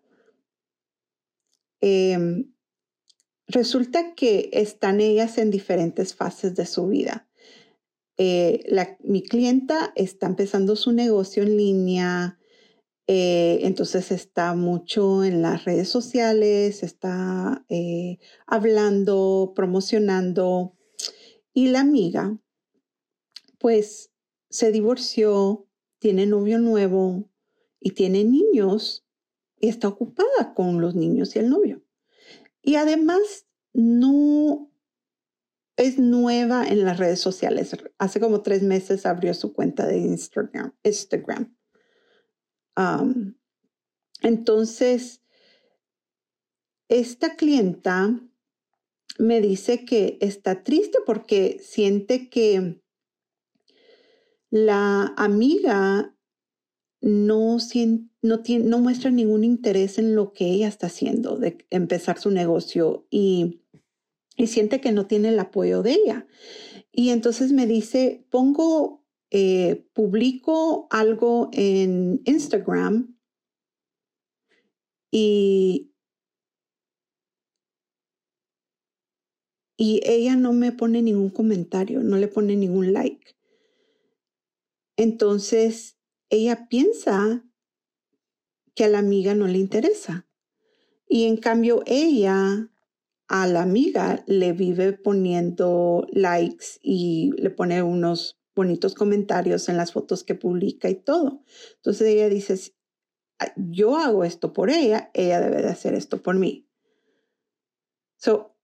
Em, 1.81 2.51
resulta 3.45 4.15
que 4.15 4.49
están 4.53 5.01
ellas 5.01 5.37
en 5.37 5.51
diferentes 5.51 6.15
fases 6.15 6.55
de 6.55 6.65
su 6.65 6.87
vida. 6.87 7.29
Eh, 8.17 8.65
mi 9.03 9.21
clienta 9.21 9.93
está 9.95 10.25
empezando 10.25 10.75
su 10.75 10.93
negocio 10.93 11.43
en 11.43 11.57
línea, 11.57 12.39
eh, 13.07 13.59
entonces 13.63 14.11
está 14.11 14.53
mucho 14.53 15.23
en 15.23 15.41
las 15.41 15.63
redes 15.63 15.87
sociales, 15.87 16.83
está 16.83 17.65
eh, 17.69 18.19
hablando, 18.45 19.53
promocionando. 19.55 20.75
Y 21.53 21.69
la 21.69 21.79
amiga, 21.79 22.37
pues, 23.59 24.11
se 24.49 24.73
divorció, 24.73 25.67
tiene 25.99 26.25
novio 26.25 26.59
nuevo 26.59 27.29
y 27.79 27.91
tiene 27.91 28.25
niños 28.25 29.05
y 29.57 29.69
está 29.69 29.87
ocupada 29.87 30.53
con 30.53 30.81
los 30.81 30.93
niños 30.93 31.35
y 31.35 31.39
el 31.39 31.49
novio. 31.49 31.81
Y 32.61 32.75
además 32.75 33.47
no 33.73 34.69
es 35.77 35.97
nueva 35.97 36.67
en 36.67 36.83
las 36.83 36.97
redes 36.97 37.21
sociales. 37.21 37.71
Hace 37.97 38.19
como 38.19 38.41
tres 38.41 38.63
meses 38.63 39.05
abrió 39.05 39.33
su 39.33 39.53
cuenta 39.53 39.85
de 39.85 39.97
Instagram. 39.97 40.73
Instagram 40.83 41.56
entonces, 44.21 45.21
esta 46.89 47.35
clienta 47.35 48.19
me 49.19 49.41
dice 49.41 49.85
que 49.85 50.17
está 50.21 50.63
triste 50.63 50.99
porque 51.05 51.59
siente 51.61 52.29
que 52.29 52.81
la 54.49 55.13
amiga 55.17 56.15
no, 57.01 57.57
no, 58.21 58.41
no 58.45 58.79
muestra 58.79 59.11
ningún 59.11 59.43
interés 59.43 59.97
en 59.97 60.15
lo 60.15 60.33
que 60.33 60.45
ella 60.45 60.67
está 60.67 60.87
haciendo, 60.87 61.37
de 61.37 61.65
empezar 61.69 62.19
su 62.19 62.31
negocio 62.31 63.07
y, 63.09 63.61
y 64.35 64.47
siente 64.47 64.81
que 64.81 64.91
no 64.91 65.07
tiene 65.07 65.29
el 65.29 65.39
apoyo 65.39 65.83
de 65.83 65.93
ella. 65.93 66.27
Y 66.91 67.09
entonces 67.09 67.51
me 67.51 67.67
dice, 67.67 68.25
pongo 68.29 69.06
eh, 69.31 69.87
publico 69.93 70.87
algo 70.89 71.49
en 71.51 72.21
Instagram 72.25 73.17
y, 75.11 75.93
y 79.77 80.01
ella 80.05 80.35
no 80.35 80.53
me 80.53 80.71
pone 80.71 81.01
ningún 81.01 81.29
comentario, 81.29 82.01
no 82.03 82.17
le 82.17 82.27
pone 82.27 82.55
ningún 82.55 82.93
like. 82.93 83.35
Entonces, 84.97 85.97
ella 86.29 86.67
piensa 86.69 87.43
que 88.75 88.85
a 88.85 88.89
la 88.89 88.99
amiga 88.99 89.33
no 89.35 89.47
le 89.47 89.57
interesa. 89.57 90.27
Y 91.07 91.25
en 91.25 91.37
cambio, 91.37 91.83
ella 91.85 92.69
a 93.27 93.47
la 93.47 93.61
amiga 93.61 94.23
le 94.27 94.53
vive 94.53 94.93
poniendo 94.93 96.07
likes 96.11 96.79
y 96.81 97.31
le 97.37 97.49
pone 97.49 97.81
unos 97.83 98.36
bonitos 98.57 98.95
comentarios 98.95 99.69
en 99.69 99.77
las 99.77 99.93
fotos 99.93 100.25
que 100.25 100.35
publica 100.35 100.89
y 100.89 100.95
todo. 100.95 101.43
Entonces 101.75 102.07
ella 102.07 102.27
dice, 102.27 102.75
yo 103.55 103.95
hago 103.95 104.23
esto 104.25 104.51
por 104.51 104.69
ella, 104.69 105.11
ella 105.13 105.39
debe 105.39 105.61
de 105.61 105.69
hacer 105.69 105.93
esto 105.93 106.21
por 106.21 106.35
mí. 106.35 106.67
So, 108.17 108.57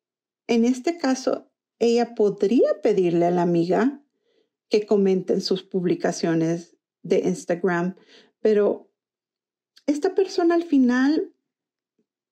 en 0.47 0.65
este 0.65 0.97
caso, 0.97 1.51
ella 1.79 2.15
podría 2.15 2.81
pedirle 2.81 3.27
a 3.27 3.31
la 3.31 3.43
amiga 3.43 4.03
que 4.69 4.85
comenten 4.85 5.41
sus 5.41 5.63
publicaciones 5.63 6.75
de 7.03 7.19
Instagram, 7.19 7.95
pero 8.41 8.91
esta 9.85 10.15
persona 10.15 10.55
al 10.55 10.63
final 10.63 11.35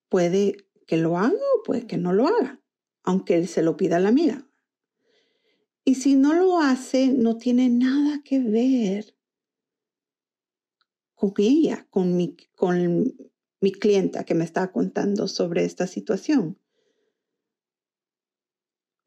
puede 0.10 0.58
que 0.88 0.98
lo 0.98 1.18
haga 1.18 1.38
o 1.58 1.64
puede 1.64 1.86
que 1.86 1.98
no 1.98 2.12
lo 2.12 2.28
haga, 2.28 2.60
aunque 3.04 3.36
él 3.36 3.48
se 3.48 3.62
lo 3.62 3.78
pida 3.78 3.98
a 3.98 4.00
la 4.00 4.10
amiga. 4.10 4.51
Y 5.84 5.96
si 5.96 6.16
no 6.16 6.34
lo 6.34 6.60
hace, 6.60 7.08
no 7.08 7.38
tiene 7.38 7.70
nada 7.70 8.22
que 8.24 8.40
ver 8.40 9.16
con 11.16 11.34
ella, 11.38 11.88
con 11.90 12.16
mi, 12.16 12.36
con 12.56 13.16
mi 13.60 13.72
clienta 13.72 14.24
que 14.24 14.36
me 14.36 14.44
está 14.44 14.72
contando 14.72 15.28
sobre 15.28 15.66
esta 15.66 15.88
situación. 15.88 16.60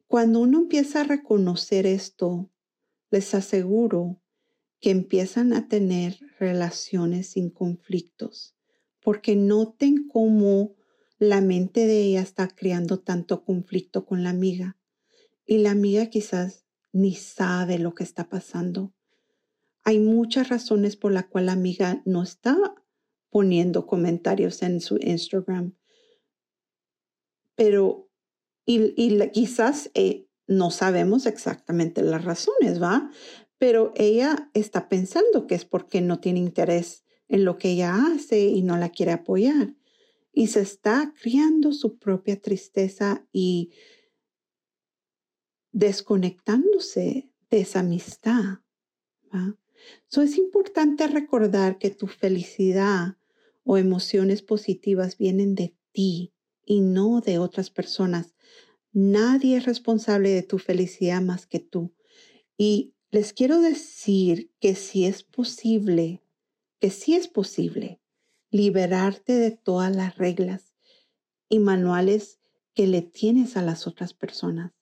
Cuando 0.06 0.40
uno 0.40 0.58
empieza 0.58 1.00
a 1.00 1.04
reconocer 1.04 1.86
esto, 1.86 2.50
les 3.10 3.34
aseguro 3.34 4.20
que 4.80 4.90
empiezan 4.90 5.52
a 5.52 5.68
tener 5.68 6.18
relaciones 6.38 7.30
sin 7.30 7.50
conflictos, 7.50 8.56
porque 9.00 9.34
noten 9.36 10.08
cómo 10.08 10.74
la 11.18 11.40
mente 11.40 11.86
de 11.86 12.02
ella 12.02 12.20
está 12.20 12.48
creando 12.48 13.00
tanto 13.00 13.44
conflicto 13.44 14.04
con 14.04 14.22
la 14.22 14.30
amiga 14.30 14.76
y 15.46 15.58
la 15.58 15.70
amiga 15.70 16.06
quizás 16.06 16.63
ni 16.94 17.14
sabe 17.16 17.78
lo 17.78 17.94
que 17.94 18.04
está 18.04 18.28
pasando. 18.28 18.94
Hay 19.82 19.98
muchas 19.98 20.48
razones 20.48 20.96
por 20.96 21.12
las 21.12 21.26
cuales 21.26 21.46
la 21.46 21.52
amiga 21.52 22.02
no 22.06 22.22
está 22.22 22.56
poniendo 23.30 23.84
comentarios 23.84 24.62
en 24.62 24.80
su 24.80 24.96
Instagram. 25.00 25.74
Pero, 27.56 28.08
y, 28.64 29.18
quizás 29.30 29.90
eh, 29.94 30.28
no 30.46 30.70
sabemos 30.70 31.26
exactamente 31.26 32.00
las 32.00 32.24
razones, 32.24 32.80
¿va? 32.80 33.10
Pero 33.58 33.92
ella 33.96 34.50
está 34.54 34.88
pensando 34.88 35.48
que 35.48 35.56
es 35.56 35.64
porque 35.64 36.00
no 36.00 36.20
tiene 36.20 36.38
interés 36.38 37.04
en 37.28 37.44
lo 37.44 37.58
que 37.58 37.72
ella 37.72 37.96
hace 38.06 38.46
y 38.46 38.62
no 38.62 38.76
la 38.76 38.90
quiere 38.90 39.10
apoyar. 39.10 39.74
Y 40.32 40.46
se 40.46 40.60
está 40.60 41.12
criando 41.20 41.72
su 41.72 41.98
propia 41.98 42.40
tristeza 42.40 43.26
y 43.32 43.72
desconectándose 45.74 47.28
de 47.50 47.60
esa 47.60 47.80
amistad. 47.80 48.60
¿va? 49.34 49.58
es 50.22 50.38
importante 50.38 51.06
recordar 51.08 51.78
que 51.78 51.90
tu 51.90 52.06
felicidad 52.06 53.18
o 53.64 53.76
emociones 53.76 54.40
positivas 54.40 55.18
vienen 55.18 55.54
de 55.54 55.74
ti 55.92 56.32
y 56.64 56.80
no 56.80 57.20
de 57.20 57.38
otras 57.38 57.70
personas. 57.70 58.34
Nadie 58.92 59.56
es 59.56 59.66
responsable 59.66 60.30
de 60.30 60.44
tu 60.44 60.58
felicidad 60.58 61.20
más 61.20 61.46
que 61.46 61.58
tú. 61.58 61.92
Y 62.56 62.94
les 63.10 63.32
quiero 63.32 63.60
decir 63.60 64.52
que 64.60 64.76
si 64.76 65.06
es 65.06 65.24
posible, 65.24 66.22
que 66.78 66.90
si 66.90 67.14
es 67.14 67.26
posible 67.26 68.00
liberarte 68.50 69.32
de 69.32 69.50
todas 69.50 69.94
las 69.94 70.16
reglas 70.18 70.72
y 71.48 71.58
manuales 71.58 72.38
que 72.74 72.86
le 72.86 73.02
tienes 73.02 73.56
a 73.56 73.62
las 73.62 73.88
otras 73.88 74.14
personas 74.14 74.72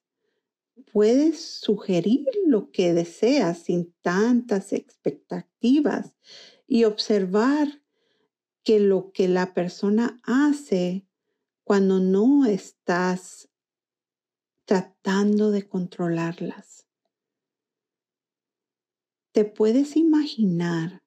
puedes 0.93 1.41
sugerir 1.41 2.27
lo 2.47 2.71
que 2.71 2.93
deseas 2.93 3.65
sin 3.65 3.95
tantas 4.03 4.75
expectativas 4.75 6.15
y 6.67 6.85
observar 6.85 7.83
que 8.63 8.79
lo 8.79 9.11
que 9.13 9.27
la 9.27 9.55
persona 9.55 10.21
hace 10.23 11.07
cuando 11.65 11.99
no 11.99 12.45
estás 12.45 13.49
tratando 14.67 15.51
de 15.51 15.67
controlarlas. 15.67 16.87
¿Te 19.33 19.47
puedes 19.47 19.97
imaginar 19.97 21.03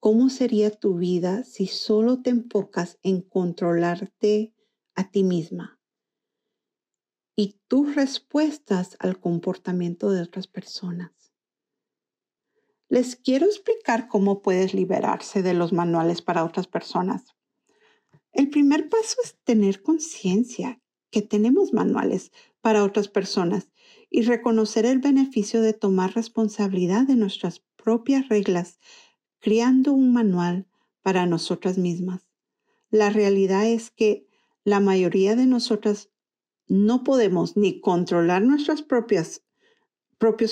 cómo 0.00 0.28
sería 0.28 0.70
tu 0.70 0.98
vida 0.98 1.44
si 1.44 1.66
solo 1.66 2.20
te 2.20 2.30
enfocas 2.30 2.98
en 3.02 3.22
controlarte 3.22 4.54
a 4.94 5.10
ti 5.10 5.24
misma? 5.24 5.77
Y 7.38 7.54
tus 7.68 7.94
respuestas 7.94 8.96
al 8.98 9.20
comportamiento 9.20 10.10
de 10.10 10.22
otras 10.22 10.48
personas. 10.48 11.12
Les 12.88 13.14
quiero 13.14 13.46
explicar 13.46 14.08
cómo 14.08 14.42
puedes 14.42 14.74
liberarse 14.74 15.44
de 15.44 15.54
los 15.54 15.72
manuales 15.72 16.20
para 16.20 16.44
otras 16.44 16.66
personas. 16.66 17.36
El 18.32 18.50
primer 18.50 18.88
paso 18.88 19.18
es 19.22 19.36
tener 19.44 19.84
conciencia 19.84 20.80
que 21.12 21.22
tenemos 21.22 21.72
manuales 21.72 22.32
para 22.60 22.82
otras 22.82 23.06
personas 23.06 23.70
y 24.10 24.22
reconocer 24.22 24.84
el 24.84 24.98
beneficio 24.98 25.62
de 25.62 25.74
tomar 25.74 26.16
responsabilidad 26.16 27.06
de 27.06 27.14
nuestras 27.14 27.60
propias 27.76 28.28
reglas, 28.28 28.80
creando 29.38 29.92
un 29.92 30.12
manual 30.12 30.66
para 31.02 31.24
nosotras 31.24 31.78
mismas. 31.78 32.28
La 32.90 33.10
realidad 33.10 33.64
es 33.64 33.92
que 33.92 34.26
la 34.64 34.80
mayoría 34.80 35.36
de 35.36 35.46
nosotras 35.46 36.10
no 36.68 37.02
podemos 37.02 37.56
ni 37.56 37.80
controlar 37.80 38.42
nuestros 38.42 38.82
propios 38.82 39.42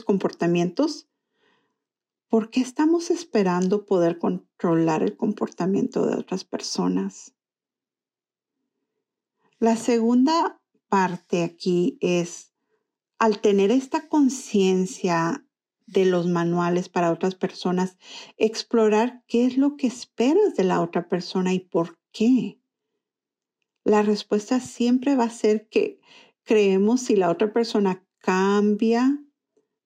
comportamientos, 0.05 1.09
¿por 2.29 2.51
qué 2.51 2.61
estamos 2.61 3.11
esperando 3.11 3.85
poder 3.87 4.19
controlar 4.19 5.03
el 5.03 5.17
comportamiento 5.17 6.07
de 6.07 6.17
otras 6.17 6.45
personas? 6.45 7.35
La 9.59 9.77
segunda 9.77 10.61
parte 10.89 11.43
aquí 11.43 11.99
es, 12.01 12.53
al 13.19 13.41
tener 13.41 13.71
esta 13.71 14.09
conciencia 14.09 15.47
de 15.87 16.05
los 16.05 16.27
manuales 16.27 16.89
para 16.89 17.13
otras 17.13 17.35
personas, 17.35 17.97
explorar 18.37 19.23
qué 19.27 19.47
es 19.47 19.57
lo 19.57 19.77
que 19.77 19.87
esperas 19.87 20.57
de 20.57 20.65
la 20.65 20.81
otra 20.81 21.09
persona 21.09 21.55
y 21.55 21.61
por 21.61 21.99
qué 22.13 22.61
la 23.87 24.03
respuesta 24.03 24.59
siempre 24.59 25.15
va 25.15 25.25
a 25.25 25.31
ser 25.31 25.69
que 25.69 26.01
creemos 26.43 27.03
si 27.03 27.15
la 27.15 27.31
otra 27.31 27.53
persona 27.53 28.05
cambia, 28.19 29.23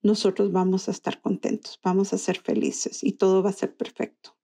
nosotros 0.00 0.52
vamos 0.52 0.88
a 0.88 0.90
estar 0.90 1.20
contentos, 1.20 1.78
vamos 1.84 2.14
a 2.14 2.18
ser 2.18 2.38
felices 2.38 3.04
y 3.04 3.12
todo 3.12 3.42
va 3.42 3.50
a 3.50 3.52
ser 3.52 3.76
perfecto. 3.76 4.38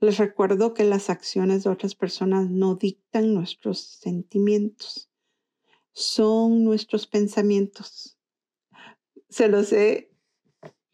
Les 0.00 0.16
recuerdo 0.16 0.72
que 0.72 0.84
las 0.84 1.10
acciones 1.10 1.64
de 1.64 1.70
otras 1.70 1.94
personas 1.94 2.48
no 2.48 2.74
dictan 2.74 3.34
nuestros 3.34 3.78
sentimientos, 3.78 5.10
son 5.92 6.64
nuestros 6.64 7.06
pensamientos. 7.06 8.18
Se 9.28 9.48
los 9.48 9.70
he 9.74 10.16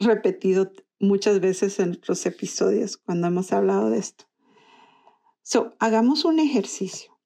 repetido 0.01 0.73
muchas 0.99 1.38
veces 1.38 1.79
en 1.79 1.93
otros 1.93 2.27
episodios 2.27 2.97
cuando 2.97 3.29
hemos 3.29 3.53
hablado 3.53 3.88
de 3.91 3.99
esto. 3.99 4.25
So, 5.43 5.77
hagamos 5.79 6.25
un 6.25 6.41
ejercicio. 6.41 7.17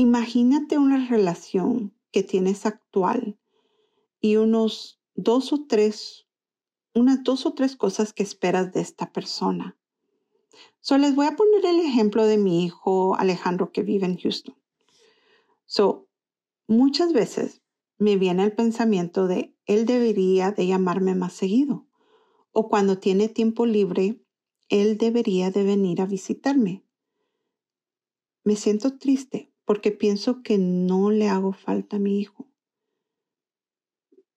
Imagínate 0.00 0.78
una 0.78 1.08
relación 1.08 1.92
que 2.12 2.22
tienes 2.22 2.66
actual 2.66 3.36
y 4.20 4.36
unos 4.36 5.00
dos 5.16 5.52
o 5.52 5.66
tres, 5.66 6.28
unas 6.94 7.24
dos 7.24 7.46
o 7.46 7.54
tres 7.54 7.74
cosas 7.74 8.12
que 8.12 8.22
esperas 8.22 8.72
de 8.72 8.80
esta 8.80 9.12
persona. 9.12 9.76
So, 10.78 10.98
les 10.98 11.16
voy 11.16 11.26
a 11.26 11.34
poner 11.34 11.66
el 11.66 11.80
ejemplo 11.80 12.26
de 12.26 12.38
mi 12.38 12.64
hijo 12.64 13.16
Alejandro 13.16 13.72
que 13.72 13.82
vive 13.82 14.06
en 14.06 14.16
Houston. 14.18 14.54
So, 15.66 16.06
muchas 16.68 17.12
veces 17.12 17.62
me 17.98 18.16
viene 18.16 18.44
el 18.44 18.52
pensamiento 18.52 19.26
de 19.26 19.56
él 19.66 19.84
debería 19.84 20.52
de 20.52 20.68
llamarme 20.68 21.16
más 21.16 21.32
seguido 21.32 21.88
o 22.52 22.68
cuando 22.68 23.00
tiene 23.00 23.28
tiempo 23.28 23.66
libre, 23.66 24.22
él 24.68 24.96
debería 24.96 25.50
de 25.50 25.64
venir 25.64 26.00
a 26.00 26.06
visitarme. 26.06 26.84
Me 28.44 28.54
siento 28.54 28.96
triste 28.96 29.48
porque 29.68 29.92
pienso 29.92 30.42
que 30.42 30.56
no 30.56 31.10
le 31.10 31.28
hago 31.28 31.52
falta 31.52 31.96
a 31.96 31.98
mi 31.98 32.18
hijo. 32.18 32.48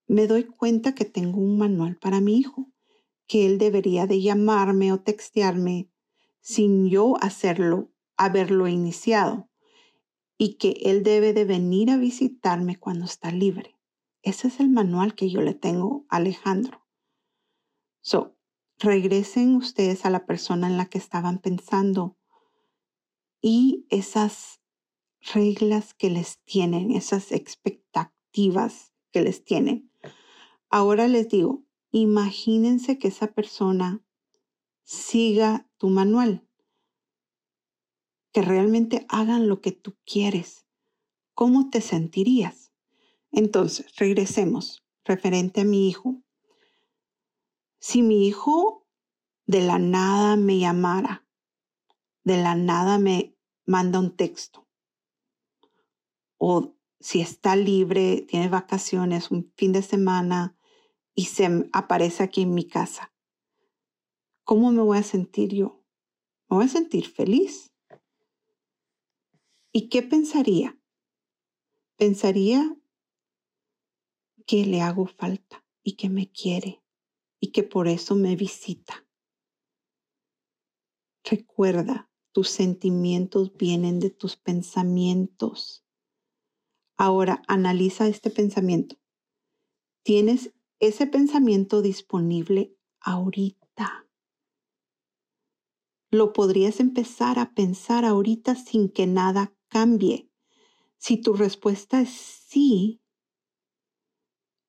Me 0.06 0.28
doy 0.28 0.44
cuenta 0.44 0.94
que 0.94 1.06
tengo 1.06 1.40
un 1.40 1.58
manual 1.58 1.96
para 1.96 2.20
mi 2.20 2.38
hijo, 2.38 2.70
que 3.28 3.46
él 3.46 3.58
debería 3.58 4.08
de 4.08 4.22
llamarme 4.22 4.92
o 4.92 5.00
textearme 5.00 5.90
sin 6.42 6.90
yo 6.90 7.16
hacerlo, 7.22 7.94
haberlo 8.18 8.68
iniciado, 8.68 9.50
y 10.38 10.56
que 10.56 10.76
él 10.82 11.02
debe 11.02 11.32
de 11.32 11.46
venir 11.46 11.92
a 11.92 11.98
visitarme 11.98 12.78
cuando 12.78 13.06
está 13.06 13.32
libre. 13.32 13.80
Ese 14.24 14.50
es 14.50 14.60
el 14.60 14.68
manual 14.68 15.16
que 15.16 15.30
yo 15.30 15.40
le 15.40 15.54
tengo 15.54 16.06
a 16.10 16.18
Alejandro. 16.18 16.86
So, 18.02 18.36
regresen 18.80 19.56
ustedes 19.56 20.06
a 20.06 20.10
la 20.10 20.26
persona 20.26 20.68
en 20.68 20.76
la 20.76 20.88
que 20.88 20.98
estaban 20.98 21.40
pensando 21.40 22.18
y 23.42 23.86
esas 23.90 24.61
reglas 25.22 25.94
que 25.94 26.10
les 26.10 26.40
tienen, 26.44 26.92
esas 26.92 27.32
expectativas 27.32 28.94
que 29.12 29.22
les 29.22 29.44
tienen. 29.44 29.92
Ahora 30.70 31.08
les 31.08 31.30
digo, 31.30 31.64
imagínense 31.92 32.98
que 32.98 33.10
esa 33.10 33.28
persona 33.28 34.04
siga 34.84 35.70
tu 35.78 35.90
manual, 35.90 36.48
que 38.32 38.42
realmente 38.42 39.06
hagan 39.10 39.48
lo 39.48 39.62
que 39.62 39.72
tú 39.72 39.96
quieres. 40.06 40.66
¿Cómo 41.34 41.70
te 41.70 41.82
sentirías? 41.82 42.72
Entonces, 43.32 43.96
regresemos, 43.96 44.84
referente 45.06 45.62
a 45.62 45.66
mi 45.66 45.88
hijo. 45.88 46.22
Si 47.80 48.02
mi 48.02 48.28
hijo 48.28 48.88
de 49.46 49.62
la 49.62 49.80
nada 49.80 50.36
me 50.36 50.60
llamara, 50.60 51.26
de 52.24 52.42
la 52.42 52.56
nada 52.56 53.00
me 53.00 53.36
manda 53.66 54.00
un 54.00 54.16
texto, 54.16 54.61
o 56.44 56.76
si 57.00 57.22
está 57.22 57.56
libre, 57.56 58.26
tiene 58.28 58.50
vacaciones, 58.50 59.30
un 59.30 59.54
fin 59.56 59.74
de 59.74 59.84
semana 59.84 60.58
y 61.14 61.26
se 61.26 61.70
aparece 61.72 62.24
aquí 62.24 62.42
en 62.42 62.56
mi 62.56 62.68
casa. 62.68 63.14
¿Cómo 64.44 64.72
me 64.72 64.82
voy 64.82 64.98
a 64.98 65.04
sentir 65.04 65.54
yo? 65.54 65.86
Me 66.50 66.58
voy 66.58 66.66
a 66.66 66.68
sentir 66.68 67.08
feliz. 67.08 67.72
¿Y 69.72 69.88
qué 69.90 70.02
pensaría? 70.02 70.82
Pensaría 71.96 72.76
que 74.48 74.66
le 74.66 74.82
hago 74.82 75.06
falta 75.06 75.64
y 75.84 75.96
que 75.96 76.10
me 76.10 76.32
quiere 76.32 76.84
y 77.40 77.52
que 77.52 77.62
por 77.62 77.88
eso 77.88 78.16
me 78.16 78.36
visita. 78.36 79.08
Recuerda, 81.24 82.10
tus 82.32 82.50
sentimientos 82.50 83.56
vienen 83.56 84.00
de 84.00 84.10
tus 84.10 84.38
pensamientos. 84.38 85.81
Ahora 87.04 87.42
analiza 87.48 88.08
este 88.08 88.30
pensamiento. 88.30 88.96
¿Tienes 90.04 90.54
ese 90.80 91.08
pensamiento 91.08 91.82
disponible 91.82 92.76
ahorita. 93.00 94.08
Lo 96.12 96.32
podrías 96.32 96.80
empezar 96.80 97.40
a 97.40 97.56
pensar 97.56 98.06
ahorita 98.06 98.54
sin 98.54 98.88
que 98.88 99.08
nada 99.08 99.52
cambie. 99.68 100.30
Si 101.00 101.18
tu 101.18 101.34
respuesta 101.34 102.02
es 102.02 102.12
sí, 102.12 103.02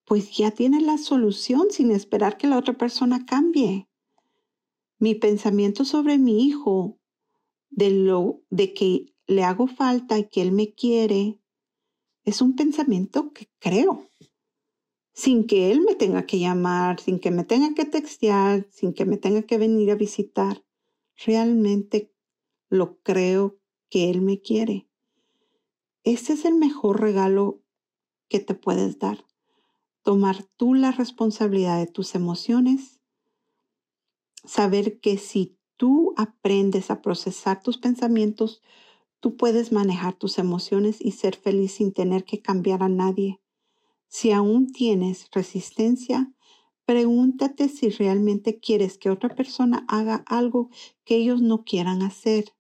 pues 0.06 0.34
ya 0.34 0.52
tienes 0.52 0.84
la 0.84 0.96
solución 0.96 1.70
sin 1.70 1.90
esperar 1.90 2.38
que 2.38 2.46
la 2.46 2.56
otra 2.56 2.78
persona 2.78 3.26
cambie. 3.26 3.90
Mi 4.98 5.14
pensamiento 5.14 5.84
sobre 5.84 6.16
mi 6.16 6.46
hijo, 6.46 6.98
de 7.68 7.90
lo 7.90 8.40
de 8.48 8.72
que 8.72 9.14
le 9.26 9.44
hago 9.44 9.66
falta 9.66 10.18
y 10.18 10.30
que 10.30 10.40
él 10.40 10.52
me 10.52 10.72
quiere, 10.72 11.41
es 12.24 12.40
un 12.40 12.56
pensamiento 12.56 13.32
que 13.32 13.48
creo 13.58 14.08
sin 15.12 15.46
que 15.46 15.70
él 15.70 15.82
me 15.82 15.94
tenga 15.94 16.26
que 16.26 16.38
llamar, 16.38 17.00
sin 17.00 17.18
que 17.18 17.30
me 17.30 17.44
tenga 17.44 17.74
que 17.74 17.84
textear, 17.84 18.66
sin 18.70 18.94
que 18.94 19.04
me 19.04 19.18
tenga 19.18 19.42
que 19.42 19.58
venir 19.58 19.90
a 19.90 19.94
visitar. 19.94 20.64
Realmente 21.24 22.12
lo 22.68 22.98
creo 23.02 23.58
que 23.90 24.10
él 24.10 24.22
me 24.22 24.40
quiere. 24.40 24.88
Ese 26.04 26.32
es 26.32 26.44
el 26.44 26.54
mejor 26.54 27.00
regalo 27.00 27.62
que 28.28 28.40
te 28.40 28.54
puedes 28.54 28.98
dar. 28.98 29.24
Tomar 30.02 30.44
tú 30.56 30.74
la 30.74 30.90
responsabilidad 30.90 31.78
de 31.78 31.86
tus 31.86 32.14
emociones. 32.14 33.00
Saber 34.44 34.98
que 34.98 35.18
si 35.18 35.58
tú 35.76 36.14
aprendes 36.16 36.90
a 36.90 37.02
procesar 37.02 37.62
tus 37.62 37.78
pensamientos, 37.78 38.62
tú 39.22 39.38
puedes 39.38 39.72
manejar 39.72 40.12
tus 40.12 40.36
emociones 40.36 40.98
y 41.00 41.12
ser 41.12 41.36
feliz 41.36 41.72
sin 41.72 41.94
tener 41.94 42.24
que 42.24 42.42
cambiar 42.42 42.82
a 42.82 42.90
nadie 42.90 43.38
si 44.12 44.30
aún 44.30 44.70
tienes 44.70 45.30
resistencia, 45.32 46.30
pregúntate 46.84 47.70
si 47.70 47.88
realmente 47.88 48.60
quieres 48.60 48.98
que 48.98 49.08
otra 49.08 49.34
persona 49.34 49.86
haga 49.88 50.22
algo 50.26 50.68
que 51.06 51.16
ellos 51.16 51.40
no 51.40 51.64
quieran 51.64 52.02
hacer. 52.02 52.54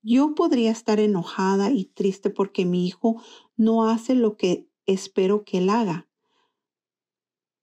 Yo 0.00 0.36
podría 0.36 0.70
estar 0.70 1.00
enojada 1.00 1.72
y 1.72 1.86
triste 1.86 2.30
porque 2.30 2.64
mi 2.64 2.86
hijo 2.86 3.20
no 3.56 3.88
hace 3.88 4.14
lo 4.14 4.36
que 4.36 4.68
espero 4.86 5.42
que 5.42 5.58
él 5.58 5.70
haga. 5.70 6.08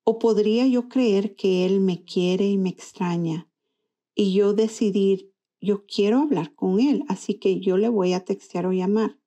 O 0.03 0.19
podría 0.19 0.67
yo 0.67 0.89
creer 0.89 1.37
que 1.37 1.65
él 1.65 1.79
me 1.79 2.03
quiere 2.03 2.45
y 2.45 2.57
me 2.57 2.71
extraña 2.71 3.49
y 4.13 4.33
yo 4.33 4.51
decidir, 4.51 5.33
yo 5.65 5.85
quiero 5.85 6.19
hablar 6.19 6.53
con 6.55 6.79
él, 6.79 7.03
así 7.07 7.35
que 7.35 7.59
yo 7.59 7.77
le 7.77 7.89
voy 7.89 8.13
a 8.13 8.23
textear 8.23 8.65
o 8.65 8.71
llamar 8.71 9.17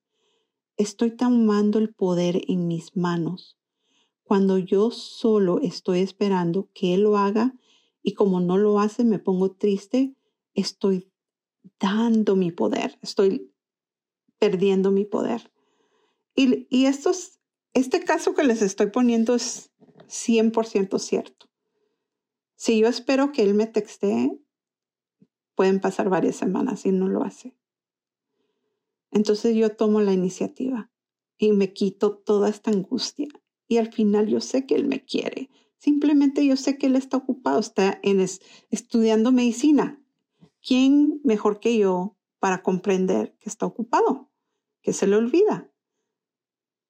estoy 0.79 1.11
tomando 1.11 1.77
el 1.77 1.93
poder 1.93 2.41
en 2.47 2.67
mis 2.67 2.95
manos. 2.95 3.59
Cuando 4.23 4.57
yo 4.57 4.91
solo 4.91 5.59
estoy 5.59 5.99
esperando 5.99 6.69
que 6.73 6.93
Él 6.93 7.01
lo 7.01 7.17
haga 7.17 7.53
y 8.01 8.13
como 8.13 8.39
no 8.39 8.57
lo 8.57 8.79
hace 8.79 9.03
me 9.03 9.19
pongo 9.19 9.51
triste, 9.51 10.15
estoy 10.53 11.11
dando 11.79 12.37
mi 12.37 12.51
poder, 12.51 12.97
estoy 13.01 13.51
perdiendo 14.39 14.89
mi 14.91 15.03
poder. 15.03 15.51
Y, 16.33 16.65
y 16.69 16.85
este 16.85 18.03
caso 18.05 18.33
que 18.33 18.45
les 18.45 18.61
estoy 18.61 18.87
poniendo 18.87 19.35
es 19.35 19.71
100% 20.07 20.97
cierto. 20.97 21.49
Si 22.55 22.79
yo 22.79 22.87
espero 22.87 23.33
que 23.33 23.43
Él 23.43 23.53
me 23.53 23.67
texte, 23.67 24.31
pueden 25.59 25.81
pasar 25.81 26.07
varias 26.07 26.37
semanas 26.37 26.85
y 26.85 26.93
no 26.93 27.09
lo 27.09 27.21
hace. 27.21 27.53
Entonces 29.11 29.57
yo 29.57 29.75
tomo 29.75 29.99
la 29.99 30.13
iniciativa 30.13 30.89
y 31.37 31.51
me 31.51 31.73
quito 31.73 32.15
toda 32.15 32.47
esta 32.47 32.71
angustia. 32.71 33.27
Y 33.67 33.75
al 33.75 33.91
final 33.91 34.27
yo 34.27 34.39
sé 34.39 34.65
que 34.65 34.75
Él 34.75 34.87
me 34.87 35.03
quiere. 35.03 35.49
Simplemente 35.75 36.45
yo 36.45 36.55
sé 36.55 36.77
que 36.77 36.87
Él 36.87 36.95
está 36.95 37.17
ocupado, 37.17 37.59
está 37.59 37.99
en 38.03 38.25
estudiando 38.69 39.33
medicina. 39.33 40.01
¿Quién 40.65 41.19
mejor 41.25 41.59
que 41.59 41.77
yo 41.77 42.15
para 42.39 42.63
comprender 42.63 43.35
que 43.37 43.49
está 43.49 43.65
ocupado? 43.65 44.31
Que 44.81 44.93
se 44.93 45.07
le 45.07 45.17
olvida. 45.17 45.69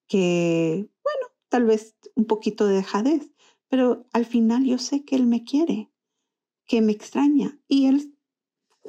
Que, 0.06 0.88
bueno, 1.04 1.28
tal 1.48 1.66
vez 1.66 1.96
un 2.14 2.26
poquito 2.26 2.68
de 2.68 2.76
dejadez, 2.76 3.34
pero 3.68 4.06
al 4.14 4.28
final 4.28 4.64
yo 4.64 4.78
sé 4.78 5.06
que 5.06 5.16
Él 5.16 5.26
me 5.26 5.44
quiere, 5.44 5.92
que 6.68 6.82
me 6.82 6.92
extraña. 6.92 7.60
Y 7.68 7.88
Él, 7.88 8.16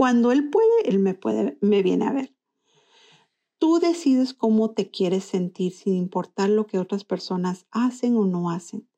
cuando 0.00 0.32
Él 0.32 0.48
puede, 0.48 0.88
Él 0.88 0.98
me, 0.98 1.12
puede, 1.12 1.58
me 1.60 1.82
viene 1.82 2.06
a 2.06 2.12
ver. 2.12 2.34
Tú 3.58 3.80
decides 3.80 4.32
cómo 4.32 4.70
te 4.72 4.90
quieres 4.90 5.24
sentir 5.24 5.74
sin 5.74 5.94
importar 5.94 6.48
lo 6.48 6.66
que 6.66 6.78
otras 6.78 7.04
personas 7.04 7.66
hacen 7.70 8.16
o 8.16 8.24
no 8.24 8.48
hacen. 8.48 8.88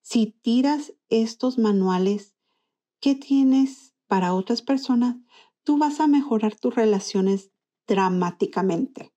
Si 0.00 0.36
tiras 0.42 0.94
estos 1.08 1.58
manuales 1.58 2.34
que 2.98 3.14
tienes 3.14 3.94
para 4.08 4.34
otras 4.34 4.62
personas, 4.62 5.14
tú 5.62 5.78
vas 5.78 6.00
a 6.00 6.08
mejorar 6.08 6.56
tus 6.56 6.74
relaciones 6.74 7.52
dramáticamente. 7.86 9.14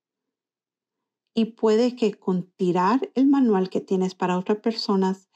Y 1.34 1.46
puede 1.56 1.96
que 1.96 2.14
con 2.14 2.52
tirar 2.52 3.10
el 3.16 3.26
manual 3.26 3.68
que 3.68 3.80
tienes 3.80 4.14
para 4.14 4.38
otras 4.38 4.60
personas, 4.60 5.28